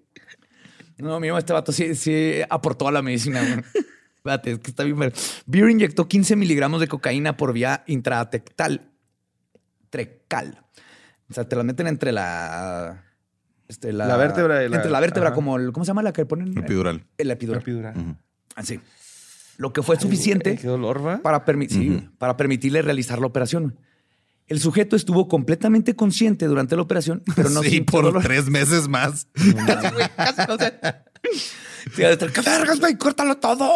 [0.99, 3.65] No, mira, este vato sí, sí aportó a la medicina, güey.
[4.17, 5.13] Espérate, es que está bien.
[5.47, 8.83] Beer inyectó 15 miligramos de cocaína por vía intratectal.
[9.89, 10.63] Trecal.
[11.31, 13.03] O sea, te la meten entre la.
[13.69, 15.35] este, La vértebra y la- Entre la vértebra, ajá.
[15.35, 15.73] como el.
[15.73, 16.57] ¿Cómo se llama la que ponen?
[16.59, 17.05] Epidural.
[17.17, 17.63] El epidural.
[17.63, 17.97] Epidural.
[17.97, 18.17] Ujú.
[18.57, 18.81] Así.
[19.61, 21.19] Lo que fue suficiente Qué dolor, ¿va?
[21.21, 23.79] para, permi- para permitirle realizar la operación.
[24.47, 28.23] El sujeto estuvo completamente consciente durante la operación, pero no sí, por dolor.
[28.23, 29.29] tres meses más.
[29.67, 31.05] Casi, güey, casi, o sea.
[31.95, 32.97] Sí, de estar, ¡qué vergas, güey!
[32.97, 33.71] ¡Córtalo todo!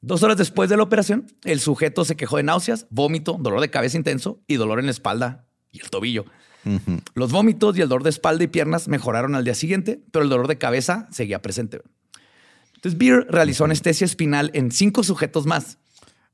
[0.00, 3.70] Dos horas después de la operación, el sujeto se quejó de náuseas, vómito, dolor de
[3.70, 6.24] cabeza intenso y dolor en la espalda y el tobillo.
[7.14, 10.28] Los vómitos y el dolor de espalda y piernas mejoraron al día siguiente, pero el
[10.28, 11.80] dolor de cabeza seguía presente.
[12.78, 15.78] Entonces, Beer realizó anestesia espinal en cinco sujetos más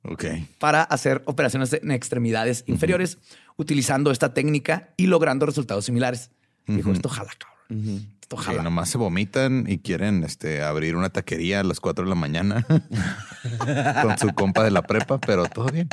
[0.02, 0.24] Ok.
[0.58, 3.16] para hacer operaciones en extremidades inferiores,
[3.56, 6.30] utilizando esta técnica y logrando resultados similares.
[6.66, 8.06] Dijo, esto jala, cabrón.
[8.20, 8.62] Esto Que jala.
[8.62, 12.66] nomás se vomitan y quieren este, abrir una taquería a las 4 de la mañana
[14.02, 15.88] con su compa de la prepa, pero todo bien.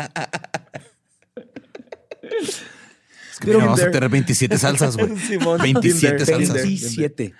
[2.21, 5.17] Es que Pero- vamos a tener 27 salsas, güey.
[5.27, 6.37] Simón, 27 Tinder, salsas.
[6.47, 6.63] Tinder.
[6.63, 7.33] 27.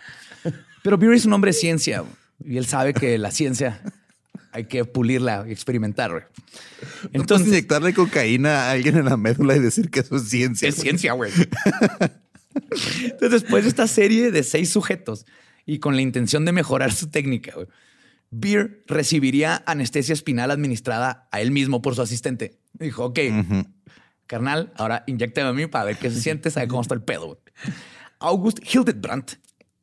[0.84, 2.12] Pero Beer es un hombre de ciencia güey,
[2.46, 3.82] y él sabe que la ciencia
[4.52, 6.12] hay que pulirla y experimentar.
[6.12, 6.24] güey.
[6.24, 10.68] Entonces, Entonces, inyectarle cocaína a alguien en la médula y decir que eso es ciencia.
[10.70, 10.84] es güey.
[10.84, 11.32] ciencia, güey.
[13.04, 15.26] Entonces, después de esta serie de seis sujetos
[15.66, 17.68] y con la intención de mejorar su técnica, güey,
[18.30, 22.58] Beer recibiría anestesia espinal administrada a él mismo por su asistente.
[22.74, 23.66] Dijo, ok, Ujú.
[24.26, 27.28] carnal, ahora inyectame a mí para ver qué se siente, sabe cómo está el pedo.
[27.28, 27.38] güey.
[28.20, 29.34] August Hildebrandt,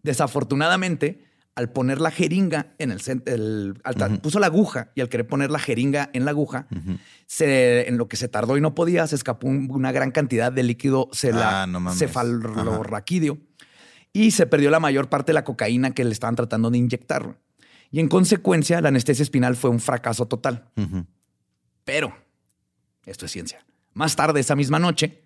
[0.02, 1.24] desafortunadamente,
[1.58, 5.08] al poner la jeringa en el, cen- el- al ta- puso la aguja y al
[5.08, 6.68] querer poner la jeringa en la aguja,
[7.26, 10.52] se, en lo que se tardó y no podía, se escapó un- una gran cantidad
[10.52, 11.08] de líquido
[11.64, 13.38] Ah, no cefalorraquídeo
[14.12, 17.38] y se perdió la mayor parte de la cocaína que le estaban tratando de inyectar.
[17.90, 20.70] Y en consecuencia, la anestesia espinal fue un fracaso total.
[21.84, 22.14] Pero
[23.04, 23.64] esto es ciencia.
[23.94, 25.24] Más tarde, esa misma noche,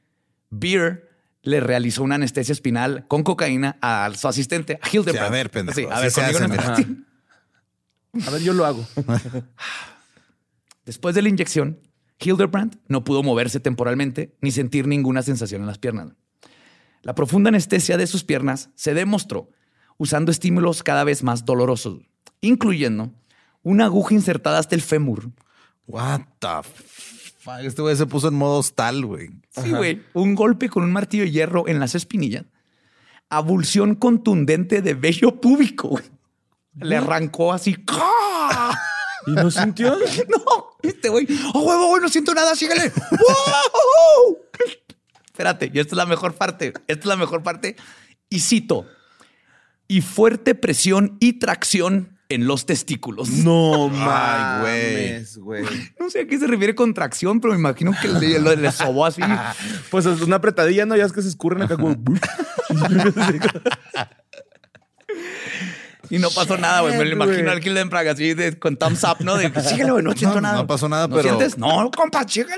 [0.49, 1.11] Beer
[1.43, 5.19] le realizó una anestesia espinal con cocaína a su asistente, a Hildebrand.
[5.19, 6.13] Sí, a ver, pendejo, Sí, a ver.
[8.27, 8.87] A ver, yo lo hago.
[10.85, 11.81] Después de la inyección,
[12.19, 16.15] Hildebrand no pudo moverse temporalmente ni sentir ninguna sensación en las piernas.
[17.03, 19.51] La profunda anestesia de sus piernas se demostró
[19.97, 22.03] usando estímulos cada vez más dolorosos,
[22.41, 23.13] incluyendo
[23.63, 25.31] una aguja insertada hasta el fémur.
[25.87, 26.49] What the?
[27.63, 29.31] Este güey se puso en modo hostal, güey.
[29.51, 30.03] Sí, güey.
[30.13, 32.45] Un golpe con un martillo de hierro en las espinillas.
[33.29, 35.89] Abulsión contundente de vello púbico.
[35.89, 36.05] güey.
[36.75, 37.77] Le arrancó así.
[39.27, 39.97] ¿Y no sintió?
[40.29, 41.27] No, este güey.
[41.55, 42.03] ¡Oh, huevo, güey!
[42.03, 42.93] No siento nada, síguele.
[43.11, 44.39] ¡Wow!
[45.27, 46.73] Espérate, y esta es la mejor parte.
[46.87, 47.77] Esta es la mejor parte.
[48.29, 48.87] Y cito.
[49.89, 53.29] Y fuerte presión y tracción en los testículos.
[53.31, 55.65] No mames, güey.
[55.99, 58.73] No sé a qué se refiere con tracción, pero me imagino que le, le- le
[58.73, 59.23] sobó así.
[59.91, 60.97] Pues es una apretadilla, ¿no?
[60.97, 61.97] Ya es que se escurren acá como...
[66.11, 66.97] Y no pasó nada, güey.
[66.99, 69.37] Me lo imagino al Hildenbrand así de- con thumbs up, ¿no?
[69.37, 70.57] De síguele, güey, no siento No, nada.
[70.57, 71.57] no pasó nada, ¿No pero- sientes?
[71.59, 72.57] No, compa, síguele.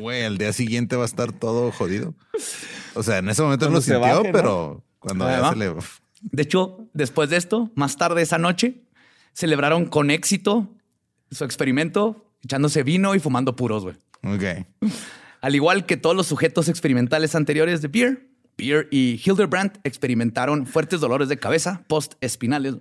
[0.00, 2.14] Güey, al día siguiente va a estar todo jodido.
[2.94, 4.32] O sea, en ese momento no lo se sintió, baje, ¿no?
[4.32, 5.74] pero cuando ya se le...
[6.20, 8.82] De hecho, después de esto, más tarde esa noche,
[9.32, 10.68] celebraron con éxito
[11.30, 13.96] su experimento, echándose vino y fumando puros, güey.
[14.24, 14.66] Ok.
[15.40, 21.00] Al igual que todos los sujetos experimentales anteriores de Beer, Beer y Hildebrand experimentaron fuertes
[21.00, 22.74] dolores de cabeza post-espinales.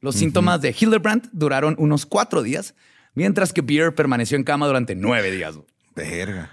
[0.00, 2.74] Los síntomas de Hildebrand duraron unos cuatro días,
[3.14, 5.54] mientras que Beer permaneció en cama durante nueve días.
[5.54, 5.66] güey.
[5.94, 6.50] Verga.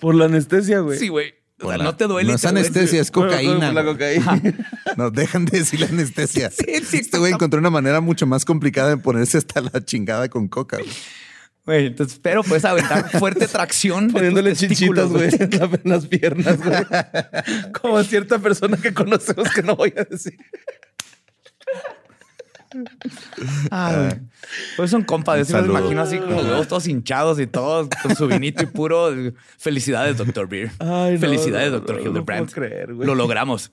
[0.00, 0.98] Por la anestesia, güey.
[0.98, 1.34] Sí, güey.
[1.64, 1.84] O sea, Hola.
[1.84, 2.28] no te duele.
[2.30, 3.66] No es anestesia, es cocaína.
[3.66, 3.94] por La güey.
[4.20, 4.42] cocaína.
[4.96, 6.50] No, dejan de decir la anestesia.
[6.50, 10.28] Sí, sí, este güey encontró una manera mucho más complicada de ponerse hasta la chingada
[10.28, 10.76] con coca.
[10.78, 10.90] güey.
[11.66, 14.10] Güey, entonces, pero puedes aventar fuerte tracción.
[14.10, 16.76] Poniéndole chinchitas, güey, en la- en las piernas, güey.
[17.80, 20.36] Como cierta persona que conocemos que no voy a decir.
[23.70, 24.20] Ay, güey.
[24.76, 25.38] Pues son compas.
[25.38, 28.62] Yo sí me imagino así con los huevos todos hinchados y todos con su vinito
[28.62, 29.10] y puro.
[29.58, 30.70] Felicidades, doctor Beer.
[30.78, 32.50] Ay, no, Felicidades, no, doctor no, no Hildebrand.
[32.52, 33.06] puedo creer, güey.
[33.06, 33.70] Lo logramos.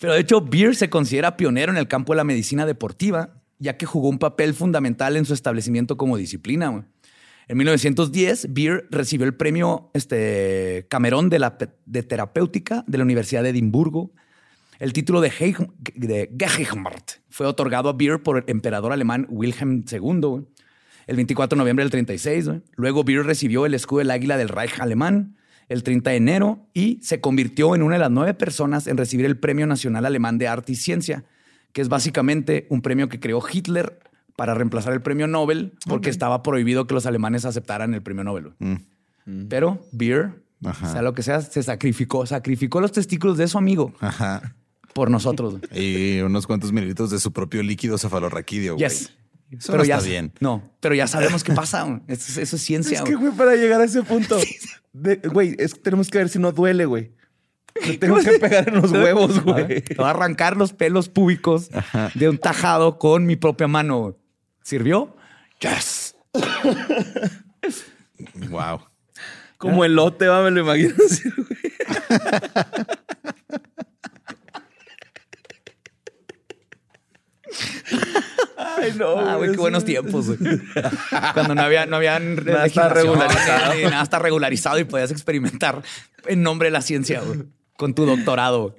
[0.00, 3.76] Pero de hecho, Beer se considera pionero en el campo de la medicina deportiva, ya
[3.76, 6.68] que jugó un papel fundamental en su establecimiento como disciplina.
[6.68, 6.84] güey.
[7.48, 11.56] En 1910, Beer recibió el premio este, Camerón de, la,
[11.86, 14.12] de terapéutica de la Universidad de Edimburgo.
[14.78, 16.30] El título de, Heich- de
[17.28, 20.46] fue otorgado a Beer por el emperador alemán Wilhelm II
[21.06, 22.46] el 24 de noviembre del 36.
[22.48, 22.62] güey.
[22.76, 25.36] Luego Beer recibió el escudo del águila del Reich alemán
[25.68, 29.26] el 30 de enero y se convirtió en una de las nueve personas en recibir
[29.26, 31.24] el Premio Nacional Alemán de Arte y Ciencia,
[31.72, 33.98] que es básicamente un premio que creó Hitler
[34.36, 38.52] para reemplazar el premio Nobel porque estaba prohibido que los alemanes aceptaran el premio Nobel.
[38.60, 38.78] güey.
[39.48, 40.92] Pero Beer, Ajá.
[40.92, 44.54] sea lo que sea, se sacrificó, sacrificó los testículos de su amigo Ajá.
[44.98, 45.58] Por nosotros.
[45.60, 46.16] güey.
[46.16, 48.74] Y unos cuantos mililitros de su propio líquido cefalorraquídeo.
[48.74, 48.88] güey.
[48.88, 49.12] Yes.
[49.50, 50.32] Eso pero no ya está bien.
[50.40, 52.02] No, pero ya sabemos qué pasa.
[52.06, 52.98] Eso, eso es ciencia.
[52.98, 53.32] Es que, güey.
[53.32, 54.38] para llegar a ese punto,
[54.92, 57.12] de- güey, es que tenemos que ver si no duele, güey.
[57.86, 59.80] Le tengo que pegar en los huevos, güey.
[59.80, 61.70] Te voy a arrancar los pelos públicos
[62.14, 64.16] de un tajado con mi propia mano.
[64.62, 65.16] ¿Sirvió?
[65.60, 66.14] Yes.
[68.50, 68.80] Wow.
[69.56, 71.48] Como elote, va, me lo imagino así, güey.
[78.80, 80.26] Ay, no, Ah, güey, qué buenos tiempos.
[80.38, 80.60] güey.
[81.34, 83.74] Cuando no había, no habían Nada está regularizado.
[83.74, 85.82] ni Nada está regularizado y podías experimentar
[86.26, 87.44] en nombre de la ciencia güey,
[87.76, 88.76] con tu doctorado.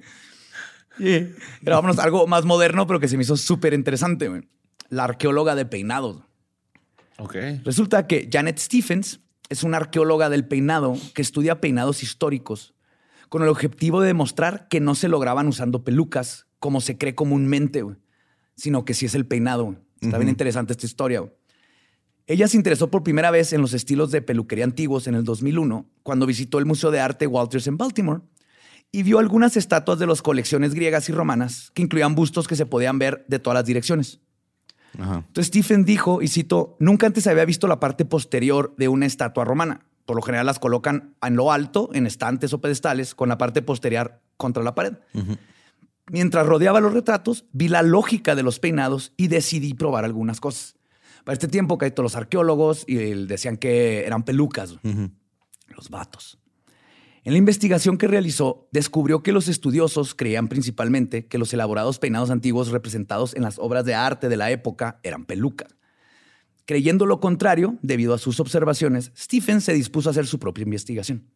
[0.98, 1.28] güey.
[1.64, 4.28] Pero vámonos a algo más moderno, pero que se me hizo súper interesante.
[4.28, 4.42] güey.
[4.88, 6.18] La arqueóloga de peinados.
[7.18, 7.36] Ok.
[7.64, 12.74] Resulta que Janet Stephens es una arqueóloga del peinado que estudia peinados históricos
[13.28, 17.82] con el objetivo de demostrar que no se lograban usando pelucas como se cree comúnmente,
[17.82, 17.96] güey,
[18.56, 19.64] sino que sí es el peinado.
[19.66, 19.78] güey.
[20.00, 21.24] Está bien interesante esta historia.
[22.26, 25.86] Ella se interesó por primera vez en los estilos de peluquería antiguos en el 2001,
[26.02, 28.22] cuando visitó el Museo de Arte Walters en Baltimore
[28.92, 32.66] y vio algunas estatuas de las colecciones griegas y romanas que incluían bustos que se
[32.66, 34.20] podían ver de todas las direcciones.
[34.98, 35.24] Ajá.
[35.26, 39.44] Entonces Stephen dijo, y cito, nunca antes había visto la parte posterior de una estatua
[39.44, 39.86] romana.
[40.04, 43.62] Por lo general las colocan en lo alto, en estantes o pedestales, con la parte
[43.62, 44.94] posterior contra la pared.
[46.10, 50.76] Mientras rodeaba los retratos, vi la lógica de los peinados y decidí probar algunas cosas.
[51.24, 52.96] Para este tiempo, que todos los arqueólogos y
[53.26, 54.76] decían que eran pelucas,
[55.68, 56.38] los vatos.
[57.22, 62.30] En la investigación que realizó, descubrió que los estudiosos creían principalmente que los elaborados peinados
[62.30, 65.68] antiguos representados en las obras de arte de la época eran pelucas.
[66.64, 71.26] Creyendo lo contrario, debido a sus observaciones, Stephen se dispuso a hacer su propia investigación.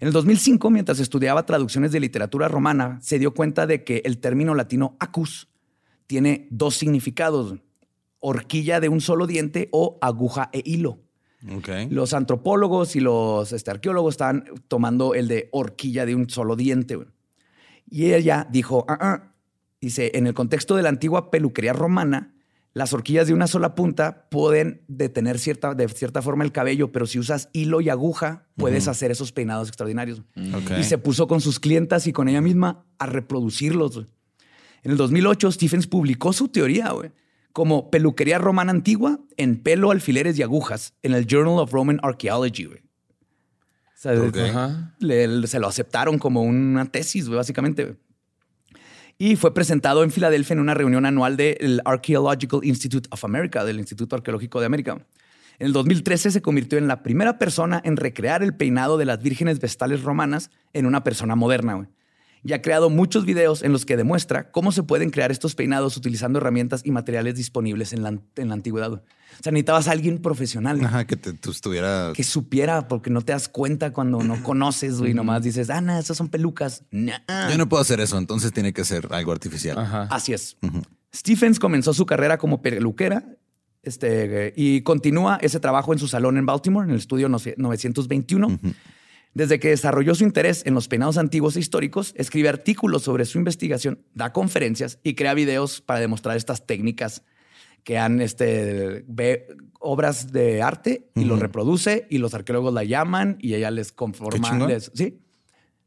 [0.00, 4.18] En el 2005, mientras estudiaba traducciones de literatura romana, se dio cuenta de que el
[4.18, 5.48] término latino acus
[6.06, 7.56] tiene dos significados,
[8.18, 11.00] horquilla de un solo diente o aguja e hilo.
[11.90, 16.98] Los antropólogos y los este, arqueólogos estaban tomando el de horquilla de un solo diente.
[17.88, 19.34] Y ella dijo, "Ah, ah".
[19.82, 22.34] dice, en el contexto de la antigua peluquería romana,
[22.72, 27.06] las horquillas de una sola punta pueden detener cierta, de cierta forma el cabello, pero
[27.06, 30.22] si usas hilo y aguja, puedes hacer esos peinados extraordinarios.
[30.54, 30.78] Ok.
[30.78, 33.96] Y se puso con sus clientas y con ella misma a reproducirlos.
[34.82, 37.10] En el 2008, Stephens publicó su teoría, güey,
[37.52, 42.66] como peluquería romana antigua en pelo, alfileres y agujas en el Journal of Roman Archaeology,
[42.66, 42.78] güey.
[42.78, 44.14] O sea,
[45.00, 47.96] le- se lo aceptaron como una tesis, güey, básicamente.
[49.22, 53.78] Y fue presentado en Filadelfia en una reunión anual del Archaeological Institute of America, del
[53.78, 54.92] Instituto Arqueológico de América.
[55.58, 59.22] En el 2013 se convirtió en la primera persona en recrear el peinado de las
[59.22, 61.74] vírgenes vestales romanas en una persona moderna.
[61.74, 61.88] güey.
[62.44, 65.98] Y ha creado muchos videos en los que demuestra cómo se pueden crear estos peinados
[65.98, 69.02] utilizando herramientas y materiales disponibles en la, en la antigüedad.
[69.40, 72.12] O sea, necesitabas a alguien profesional Ajá, que te, tú estuviera.
[72.14, 75.14] que supiera, porque no te das cuenta cuando no conoces, güey.
[75.14, 76.84] Nomás dices, ah, no, esas son pelucas.
[76.90, 77.48] Nah.
[77.50, 79.78] Yo no puedo hacer eso, entonces tiene que ser algo artificial.
[79.78, 80.08] Ajá.
[80.10, 80.58] Así es.
[81.14, 83.24] Stephens comenzó su carrera como peluquera
[83.82, 88.60] este, y continúa ese trabajo en su salón en Baltimore, en el estudio 921.
[89.32, 93.38] Desde que desarrolló su interés en los peinados antiguos e históricos, escribe artículos sobre su
[93.38, 97.22] investigación, da conferencias y crea videos para demostrar estas técnicas
[97.84, 99.46] que han este, ve
[99.78, 104.66] obras de arte y los reproduce y los arqueólogos la llaman y ella les conforma,
[104.68, 105.18] les, sí,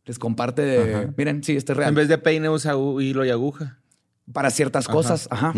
[0.05, 1.89] les comparte de, miren, sí, este es real.
[1.89, 3.79] En vez de peine usa hilo y aguja.
[4.31, 5.53] para ciertas cosas, ajá.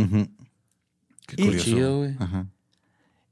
[1.28, 1.66] Qué Y- curioso.
[1.66, 2.16] Chido, güey.
[2.20, 2.48] Ajá.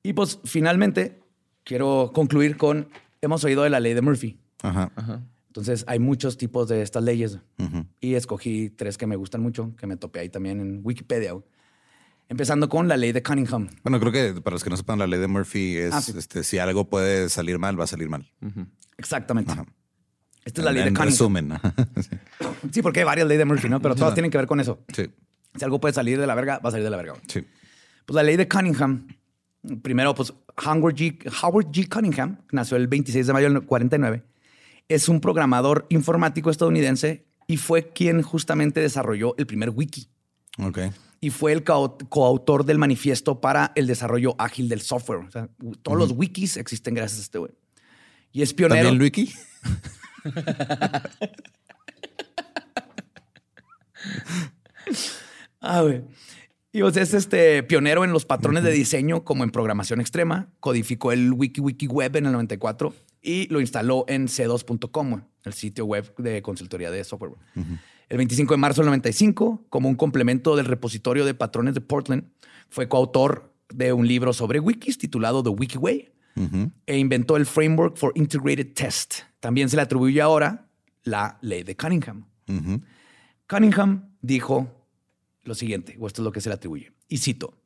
[0.02, 1.20] Y pues finalmente
[1.64, 2.90] quiero concluir con,
[3.22, 4.38] hemos oído de la ley de Murphy.
[4.62, 4.92] Ajá.
[4.96, 5.22] Ajá.
[5.48, 7.38] Entonces hay muchos tipos de estas leyes
[8.02, 11.36] y escogí tres que me gustan mucho, que me topé ahí también en Wikipedia.
[12.30, 13.70] Empezando con la ley de Cunningham.
[13.84, 16.14] Bueno, creo que para los que no sepan, la ley de Murphy es Ah, sí.
[16.18, 18.28] este, si algo puede salir mal, va a salir mal.
[18.98, 19.52] Exactamente.
[19.52, 19.66] Ajá.
[20.46, 21.10] Esta es la ley en de Cunningham.
[21.10, 21.54] resumen.
[22.72, 23.82] Sí, porque hay varias leyes de Murphy, ¿no?
[23.82, 24.80] Pero todas tienen que ver con eso.
[24.94, 25.06] sí,
[25.56, 27.14] Si algo puede salir de la verga, va a salir de la verga.
[27.28, 27.46] sí.
[28.06, 29.08] Pues la ley de Cunningham,
[29.82, 30.34] primero, pues
[30.66, 31.20] Howard G.
[31.44, 31.88] Howard G.
[31.88, 34.24] Cunningham, nació el 26 de mayo del 49,
[34.90, 40.10] es un programador informático estadounidense y fue quien justamente desarrolló el primer wiki.
[40.58, 40.80] Ok.
[41.24, 45.20] Y fue el co- coautor del manifiesto para el desarrollo ágil del software.
[45.26, 45.48] O sea,
[45.82, 47.52] todos los wikis existen gracias a este güey.
[48.34, 48.82] Y es pionero.
[48.90, 49.32] ¿También Luiki?
[55.60, 56.04] Ah, güey.
[56.72, 60.50] Y o sea, es este pionero en los patrones de diseño como en programación extrema.
[60.60, 65.86] Codificó el WikiWiki Web en el 94 y lo instaló en c2.com, güey, el sitio
[65.86, 67.34] web de consultoría de software.
[67.56, 67.66] güey.
[68.10, 72.26] El 25 de marzo del 95, como un complemento del repositorio de patrones de Portland,
[72.70, 76.12] fue coautor de un libro sobre wikis titulado The Wiki Way
[76.86, 79.16] e inventó el Framework for Integrated Test.
[79.40, 80.68] También se le atribuye ahora
[81.04, 82.26] la ley de Cunningham.
[83.48, 84.88] Cunningham dijo
[85.44, 87.58] lo siguiente, o esto es lo que se le atribuye, y cito,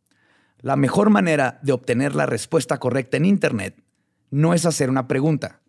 [0.60, 3.84] la mejor manera de obtener la respuesta correcta en Internet
[4.32, 5.62] no es hacer una pregunta,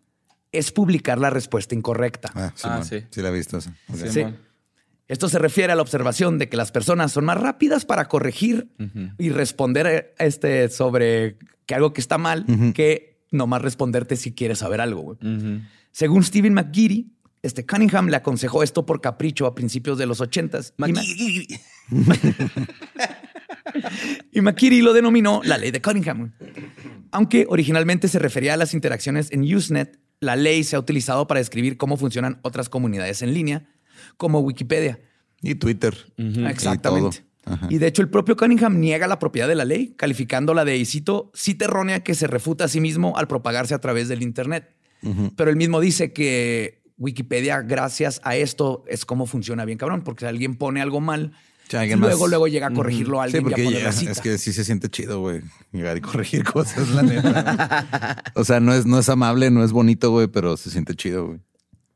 [0.51, 2.31] es publicar la respuesta incorrecta.
[2.33, 2.83] Ah, Simón.
[2.83, 3.05] sí.
[3.11, 3.21] sí.
[3.21, 3.57] la he visto.
[3.57, 4.07] Ok.
[4.11, 4.25] Sí.
[5.09, 8.69] Esto se refiere a la observación de que las personas son más rápidas para corregir
[9.17, 11.35] y responder eh, este, sobre
[11.65, 15.17] que algo que está mal que nomás responderte si quieres saber algo.
[15.91, 20.73] Según Stephen McGeary, este Cunningham le aconsejó esto por capricho a principios de los ochentas.
[20.77, 21.01] Y Ma-
[24.31, 26.31] Y McKinney lo denominó la ley de Cunningham.
[27.11, 31.39] Aunque originalmente se refería a las interacciones en Usenet, la ley se ha utilizado para
[31.39, 33.67] describir cómo funcionan otras comunidades en línea,
[34.19, 34.99] como Wikipedia.
[35.41, 35.95] Y Twitter.
[36.17, 37.23] Exactamente.
[37.69, 40.85] Y de hecho, el propio Cunningham niega la propiedad de la ley, calificándola de, y
[40.85, 44.75] cito, cita errónea que se refuta a sí mismo al propagarse a través del Internet.
[45.35, 50.25] Pero él mismo dice que Wikipedia, gracias a esto, es cómo funciona bien, cabrón, porque
[50.25, 51.31] si alguien pone algo mal,
[51.69, 53.91] Sí, alguien luego, más- luego llega a corregirlo a Sí, alguien y a porque ya-
[53.93, 54.11] cita.
[54.11, 55.41] es que sí se siente chido, güey.
[55.71, 58.23] Llegar y corregir cosas, la neta.
[58.35, 61.27] o sea, no es, no es amable, no es bonito, güey, pero se siente chido,
[61.27, 61.39] güey.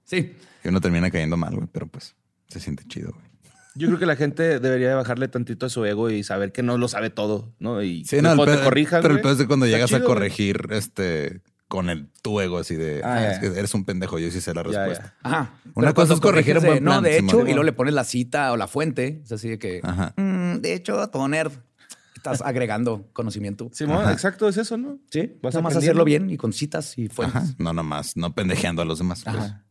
[0.05, 0.32] Sí.
[0.64, 2.16] Y uno termina cayendo mal, güey, pero pues
[2.47, 3.26] se siente chido, güey.
[3.76, 6.61] Yo creo que la gente debería de bajarle tantito a su ego y saber que
[6.61, 7.82] no lo sabe todo, ¿no?
[7.82, 9.88] Y Sí, no, el cuando pedo- te corrijan, pero el pedo es de cuando llegas
[9.89, 10.14] chido, a güey.
[10.14, 13.32] corregir este con el tu ego así de Ah, "Ah, ya.
[13.32, 15.16] es que eres un pendejo, yo sí sé la Ya, respuesta.
[15.24, 15.28] ya.
[15.28, 15.53] Ajá.
[15.74, 17.47] Una Pero cosa es corregir No, de hecho, Simón.
[17.47, 19.22] y luego le pones la cita o la fuente.
[19.24, 20.14] Es así de que, Ajá.
[20.18, 21.51] "Mm, de hecho, todo nerd.
[22.16, 23.70] Estás agregando conocimiento.
[23.74, 24.99] Simón, exacto, es eso, ¿no?
[25.09, 25.80] Sí, Vas a aprendiendo.
[25.80, 27.36] hacerlo bien y con citas y fuentes.
[27.41, 27.47] Ajá.
[27.57, 29.24] No nomás, no pendejeando a los demás.
[29.24, 29.36] pues.
[29.36, 29.66] Ajá.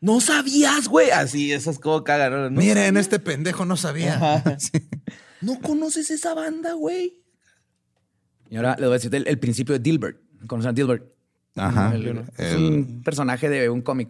[0.00, 1.10] No sabías, güey.
[1.10, 2.32] Así, esas como cagan.
[2.32, 2.50] ¿no?
[2.50, 3.00] No Miren, sabía.
[3.00, 4.42] este pendejo no sabía.
[4.58, 4.70] Sí.
[5.42, 7.18] No conoces esa banda, güey.
[8.50, 10.18] Y ahora le voy a decir el, el principio de Dilbert.
[10.46, 11.04] ¿Conocen a Dilbert?
[11.56, 11.94] Ajá.
[11.94, 14.08] El- es El- un personaje de un cómic.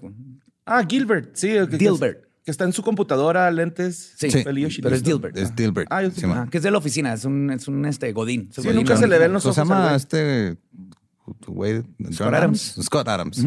[0.66, 1.49] Ah, Gilbert, sí.
[1.51, 2.24] el que- que- Dilbert.
[2.45, 4.14] Que está en su computadora, lentes.
[4.16, 4.43] Sí, Sí,
[4.82, 5.03] pero es.
[5.05, 5.36] Dilbert.
[5.36, 5.88] Es Dilbert.
[5.91, 6.38] Ah, yo- Simón.
[6.38, 8.49] Ajá, que es de la oficina, es un, es un este, Godín.
[8.49, 10.57] Es Sí, Godín nunca se le ven los ¿Cómo se ojos al llama este
[11.47, 11.82] güey?
[12.16, 12.76] John Adams.
[12.82, 13.45] Scott Adams.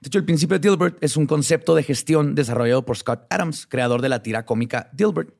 [0.00, 3.66] De hecho, el principio de Dilbert es un concepto de gestión desarrollado por Scott Adams,
[3.66, 5.34] creador de la tira cómica Dilbert,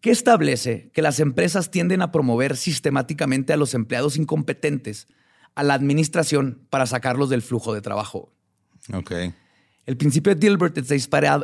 [0.00, 5.06] que establece que las empresas tienden a promover sistemáticamente a los empleados incompetentes
[5.54, 8.32] a la administración para sacarlos del flujo de trabajo.
[8.92, 9.12] Ok.
[9.84, 10.94] El principio de Dilbert está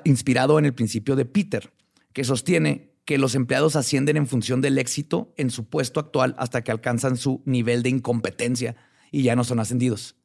[0.05, 1.73] inspirado, en el principio de Peter,
[2.13, 6.63] que sostiene que los empleados ascienden en función del éxito en su puesto actual hasta
[6.63, 8.77] que alcanzan su nivel de incompetencia
[9.11, 10.18] y ya no son ascendidos.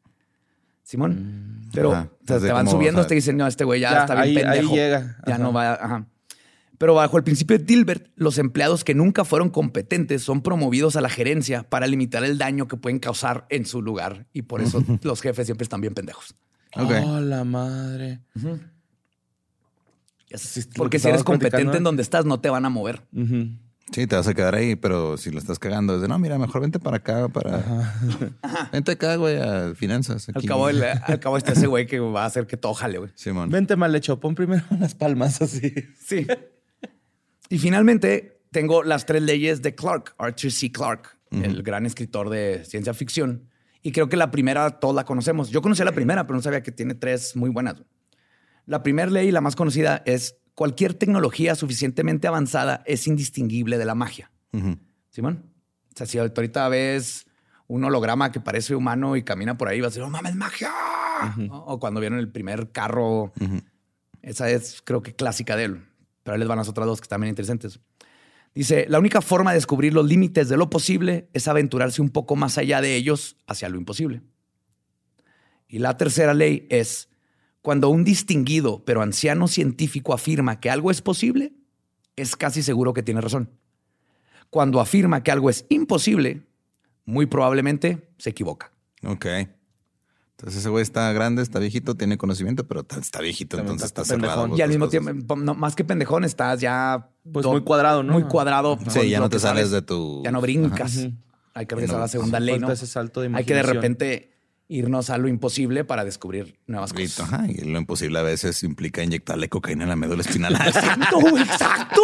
[0.93, 2.09] Simón, pero Ajá.
[2.23, 3.91] o sea, Es de te van subiendo, o sea, te dicen, no, este güey ya,
[3.91, 4.75] ya, está bien ahí- ahí pendejo.
[4.75, 5.17] llega.
[5.27, 5.43] Ya Ajá.
[5.43, 6.05] no va, ajá.
[6.77, 11.01] Pero bajo el principio de Dilbert, los empleados que nunca fueron competentes son promovidos a
[11.01, 14.25] la gerencia para limitar el daño que pueden causar en su lugar.
[14.33, 16.35] Y por eso los jefes siempre están bien pendejos.
[16.75, 18.19] Oh, la madre.
[20.75, 23.01] Porque que si eres competente en donde estás, no te van a mover.
[23.15, 23.49] Ujú.
[23.93, 26.37] Sí, te vas a quedar ahí, pero si lo estás cagando, es de no, mira,
[26.39, 27.93] mejor vente para acá, para.
[28.71, 30.27] Vente acá, güey, a finanzas.
[30.29, 30.47] Al aquí".
[30.47, 33.11] cabo, el- al cabo está ese güey que va a hacer que todo jale, güey.
[33.15, 33.49] Simón.
[33.49, 35.73] Vente mal hecho, pon primero las palmas así.
[36.03, 36.25] Sí.
[37.49, 40.71] Y finalmente tengo las tres leyes de Clark, Arthur C.
[40.71, 43.49] Clarke, el gran escritor de ciencia ficción.
[43.81, 45.49] Y creo que la primera todos la conocemos.
[45.49, 47.75] Yo conocía la primera, pero no sabía que tiene tres muy buenas.
[48.65, 53.95] La primera ley, la más conocida, es cualquier tecnología suficientemente avanzada es indistinguible de la
[53.95, 54.31] magia.
[55.09, 55.51] Simón.
[55.93, 57.25] O sea, si ahorita ves
[57.67, 60.71] un holograma que parece humano y camina por ahí, vas a decir, ¡oh, mames, magia!
[61.37, 61.65] ¿No?
[61.65, 63.33] O cuando vieron el primer carro.
[64.21, 65.85] Esa es, creo que, clásica de él.
[66.23, 67.79] Pero ahí les van las otras dos que están bien interesantes.
[68.55, 72.35] Dice, la única forma de descubrir los límites de lo posible es aventurarse un poco
[72.35, 74.21] más allá de ellos hacia lo imposible.
[75.67, 77.09] Y la tercera ley es,
[77.63, 81.53] cuando un distinguido pero anciano científico afirma que algo es posible,
[82.15, 83.49] es casi seguro que tiene razón.
[84.51, 86.43] Cuando afirma que algo es imposible,
[87.05, 88.71] muy probablemente se equivoca.
[89.03, 89.25] Ok.
[89.25, 94.01] Entonces ese güey está grande, está viejito, tiene conocimiento, pero está viejito, También entonces está
[94.01, 94.55] está cerrado.
[94.57, 95.03] Y al mismo cosas.
[95.03, 97.09] tiempo, no, más que pendejón, estás ya...
[97.31, 98.13] Pues muy cuadrado, ¿no?
[98.13, 98.77] Muy cuadrado.
[98.89, 99.71] Sí, ya no te sales sabes.
[99.71, 100.21] de tu.
[100.23, 100.97] Ya no brincas.
[100.97, 101.07] Ajá.
[101.53, 102.69] Hay que regresar no- a la segunda ley, ¿no?
[102.71, 104.32] ese salto de Hay que de repente
[104.69, 107.19] irnos a lo imposible para descubrir nuevas cosas.
[107.19, 110.55] ajá, y lo imposible a veces implica inyectarle cocaína en la médula espinal.
[110.65, 112.01] Exacto, exacto.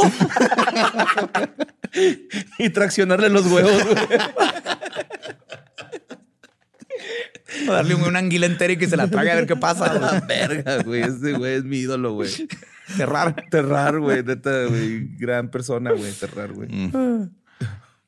[2.60, 3.97] Y traccionarle los huevos, güey.
[7.68, 9.97] O darle un- una anguila entera y que se la trague a ver qué pasa.
[9.97, 10.22] güey.
[10.28, 11.01] Verga, güey.
[11.01, 12.30] Ese güey es mi ídolo, güey.
[12.95, 13.36] Cerrar.
[13.49, 14.24] Terrar, güey.
[14.24, 15.07] Neta, güey.
[15.18, 16.12] Gran persona, güey.
[16.12, 16.70] Terrar, güey.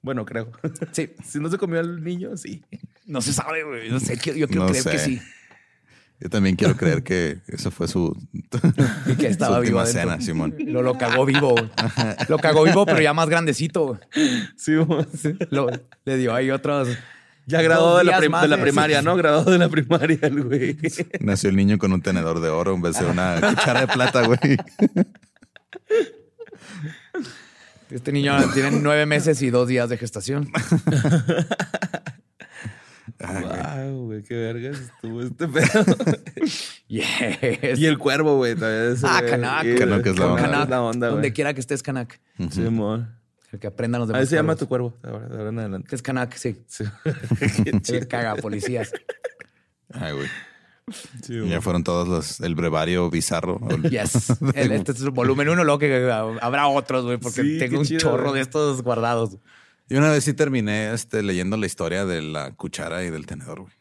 [0.02, 0.52] Bueno, creo.
[0.92, 2.64] Sí, Si no se comió al niño, sí.
[3.06, 3.90] no se sabe, güey.
[3.90, 5.22] No sé, yo quiero No creer que sí.
[6.20, 8.16] Yo también quiero creer que eso fue su,
[9.08, 10.56] Y que estaba su última cena, Simón.
[10.60, 11.56] Lo, lo cagó vivo.
[12.30, 14.00] Lo cagó vivo, pero ya más grandecito.
[14.56, 14.74] Sí.
[15.50, 15.70] Lo-
[16.06, 16.90] le dio ahí otros.
[17.48, 19.16] Ya graduado de la, de la primaria, ¿no?
[19.16, 20.78] Graduado de la primaria, el güey.
[21.22, 24.22] Nació el niño con un tenedor de oro en vez de una cuchara de plata,
[24.28, 24.58] güey.
[27.92, 30.50] Este niño tiene nueve meses y dos días de gestación.
[33.20, 35.86] Wow, güey, qué vergas estuvo este pedo.
[36.88, 37.78] Yes.
[37.80, 38.56] y el cuervo, güey.
[38.56, 39.22] todavía ese, Ah.
[39.28, 39.66] Canak.
[39.66, 40.42] Y- Canak es la onda.
[40.42, 42.20] Canak es la onda, Donde quiera que estés, Canak.
[42.50, 43.06] Sí, amor.
[43.52, 44.22] El que aprendan los A demás.
[44.22, 44.98] ver se llama tu cuervo.
[45.04, 45.88] de Ahora, ahora en adelante.
[45.90, 46.64] Que es Canak, sí.
[46.68, 46.84] Sí.
[47.86, 48.92] Qué caga policías.
[49.94, 50.28] Ay, güey.
[51.24, 51.40] Sí.
[51.48, 53.60] Ya fueron todos los, el brevario bizarro.
[53.90, 54.34] Yes.
[54.56, 56.10] El- este es el volumen uno, luego que
[56.42, 59.38] habrá otros, güey, porque Sí, tengo un chido, chorro de estos guardados.
[59.90, 63.62] Y una vez sí terminé este, leyendo la historia de la cuchara y del tenedor,
[63.62, 63.74] güey.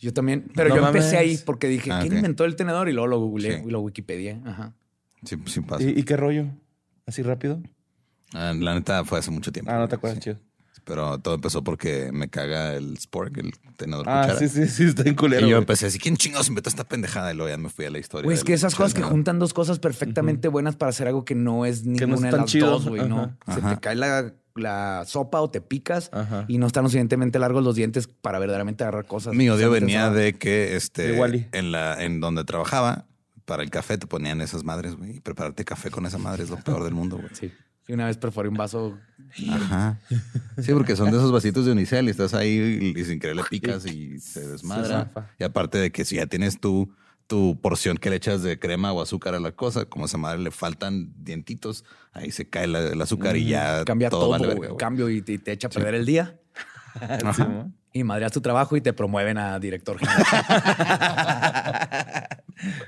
[0.00, 2.88] Yo también, pero No yo empecé ahí porque dije, Ah, ¿quién inventó el tenedor?
[2.88, 3.64] Y luego lo googleé Sí.
[3.66, 4.40] y lo Wikipedia.
[4.44, 4.74] Ajá.
[5.24, 5.82] Sí, sí pasa.
[5.84, 6.46] ¿Y, y qué rollo?
[7.06, 7.62] ¿Así rápido?
[8.34, 9.70] Ah, la neta fue hace mucho tiempo.
[9.70, 10.30] Ah, no te acuerdas, sí.
[10.30, 10.38] chido.
[10.88, 14.38] Pero todo empezó porque me caga el spork, el tenedor Ah, cuchara.
[14.38, 15.46] sí, sí, sí, está en culero.
[15.46, 15.62] y yo güey.
[15.62, 17.30] empecé así, ¿quién chingados inventó esta pendejada?
[17.30, 18.24] Y luego ya me fui a la historia.
[18.24, 21.34] Güey, es que esas cosas que juntan dos cosas perfectamente buenas para hacer algo que
[21.34, 22.70] no es no es ninguna de las chido.
[22.70, 23.36] dos, güey, ¿no?
[23.46, 23.54] Ajá.
[23.70, 26.46] Se te cae la, la sopa o te picas Ajá.
[26.48, 29.34] y no están lo suficientemente largos los dientes para verdaderamente agarrar cosas.
[29.34, 33.04] Mi odio venía de que este, De en, la, en donde trabajaba,
[33.44, 35.16] para el café te ponían esas madres, güey.
[35.16, 37.28] Y prepararte café con esa madre es lo peor del mundo, güey.
[37.34, 37.52] Sí.
[37.88, 38.98] Y una vez perforé un vaso.
[39.50, 39.98] Ajá.
[40.58, 43.44] Sí, porque son de esos vasitos de unicel y estás ahí y sin querer le
[43.44, 45.10] picas y se desmadra.
[45.38, 46.92] y aparte de que si ya tienes tú
[47.26, 50.16] tu porción que le echas de crema o azúcar a la cosa, como a esa
[50.16, 51.84] madre le faltan dientitos,
[52.14, 54.54] ahí se cae la- el azúcar y ya Cambia todo, vale güey.
[54.56, 54.78] verga, güey.
[54.78, 56.38] Cambio y te, y te echa a perder el día.
[57.36, 57.72] Sí, ¿no?
[57.92, 60.24] Y madreas tu trabajo y te promueven a director general.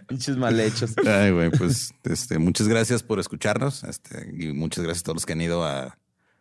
[0.09, 0.95] Pinches mal hechos.
[1.07, 5.27] Ay, güey, pues este, muchas gracias por escucharnos este, y muchas gracias a todos los
[5.27, 5.97] que han ido a,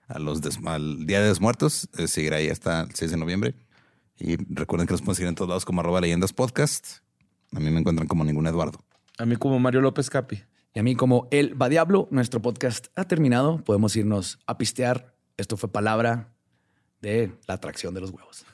[0.07, 1.89] a los des- al Día de los Muertos.
[1.97, 3.55] Eh, seguirá ahí hasta el 6 de noviembre.
[4.18, 6.97] Y recuerden que nos pueden seguir en todos lados como arroba leyendas podcast.
[7.55, 8.84] A mí me encuentran como ningún Eduardo.
[9.18, 10.43] A mí como Mario López Capi.
[10.74, 13.64] Y a mí, como el va diablo, nuestro podcast ha terminado.
[13.64, 15.16] Podemos irnos a pistear.
[15.38, 16.34] Esto fue palabra
[17.01, 18.45] de la atracción de los huevos.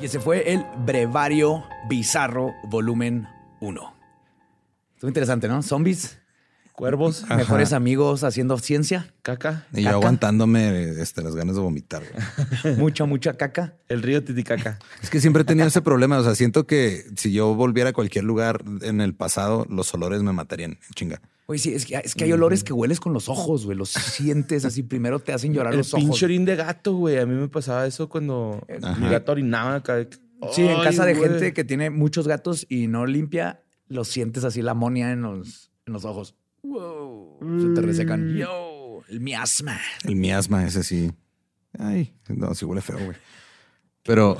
[0.00, 3.28] Y ese fue el Brevario Bizarro Volumen
[3.60, 3.94] 1.
[4.94, 5.62] Estuvo interesante, ¿no?
[5.62, 6.19] Zombies,
[6.80, 12.02] Cuervos, mejores amigos haciendo ciencia, caca, Y yo aguantándome este, las ganas de vomitar.
[12.62, 12.74] güey.
[12.78, 13.74] mucha, mucha caca.
[13.88, 14.78] el río Titicaca.
[15.02, 16.18] Es que siempre he tenido ese problema.
[16.18, 20.22] O sea, siento que si yo volviera a cualquier lugar en el pasado, los olores
[20.22, 20.78] me matarían.
[20.94, 21.20] Chinga.
[21.44, 23.76] Oye, sí, es que, es que hay olores que hueles con los ojos, güey.
[23.76, 24.82] Los sientes así.
[24.82, 26.02] Primero te hacen llorar El los ojos.
[26.02, 27.18] pinche orín de gato, güey.
[27.18, 28.96] A mí me pasaba eso cuando Ajá.
[28.98, 30.06] mi gato orinaba acá.
[30.52, 31.28] Sí, en casa de güey.
[31.28, 35.70] gente que tiene muchos gatos y no limpia, los sientes así la amonia en los,
[35.84, 36.36] en los ojos.
[36.62, 37.38] Wow.
[37.60, 38.36] Se te resecan.
[38.36, 39.78] Yo, el miasma.
[40.04, 41.12] El miasma, ese sí.
[41.78, 43.16] Ay, no, sí huele feo, güey.
[44.02, 44.36] Pero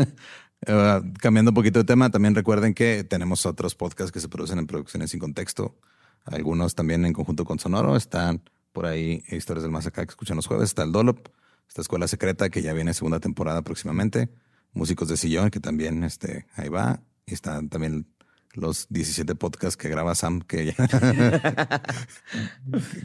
[0.66, 4.58] eh, cambiando un poquito de tema, también recuerden que tenemos otros podcasts que se producen
[4.58, 5.78] en producciones sin contexto.
[6.24, 7.96] Algunos también en conjunto con Sonoro.
[7.96, 10.70] Están por ahí Historias del Más Acá que escuchan los jueves.
[10.70, 11.28] Está el Dolop,
[11.68, 14.30] esta escuela secreta que ya viene segunda temporada próximamente.
[14.72, 17.02] Músicos de Sillón, que también este, ahí va.
[17.26, 18.06] Y están también
[18.54, 20.74] los 17 podcasts que graba Sam, que ya.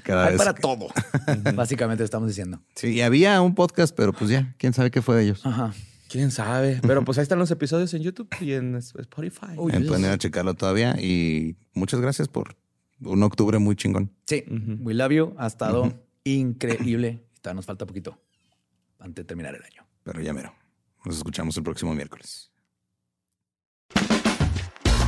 [0.03, 0.87] Cada Hay vez para todo.
[1.55, 2.61] Básicamente estamos diciendo.
[2.75, 5.45] Sí, y había un podcast, pero pues ya, quién sabe qué fue de ellos.
[5.45, 5.73] Ajá.
[6.09, 6.79] ¿Quién sabe?
[6.81, 9.55] Pero pues ahí están los episodios en YouTube y en Spotify.
[9.57, 10.95] Pueden ir a checarlo todavía.
[10.99, 12.55] Y muchas gracias por
[13.01, 14.11] un octubre muy chingón.
[14.25, 14.43] Sí,
[14.79, 15.93] We Love You ha estado
[16.23, 17.23] increíble.
[17.41, 18.17] Todavía nos falta poquito
[18.99, 19.85] antes de terminar el año.
[20.03, 20.53] Pero ya mero.
[21.05, 22.51] Nos escuchamos el próximo miércoles.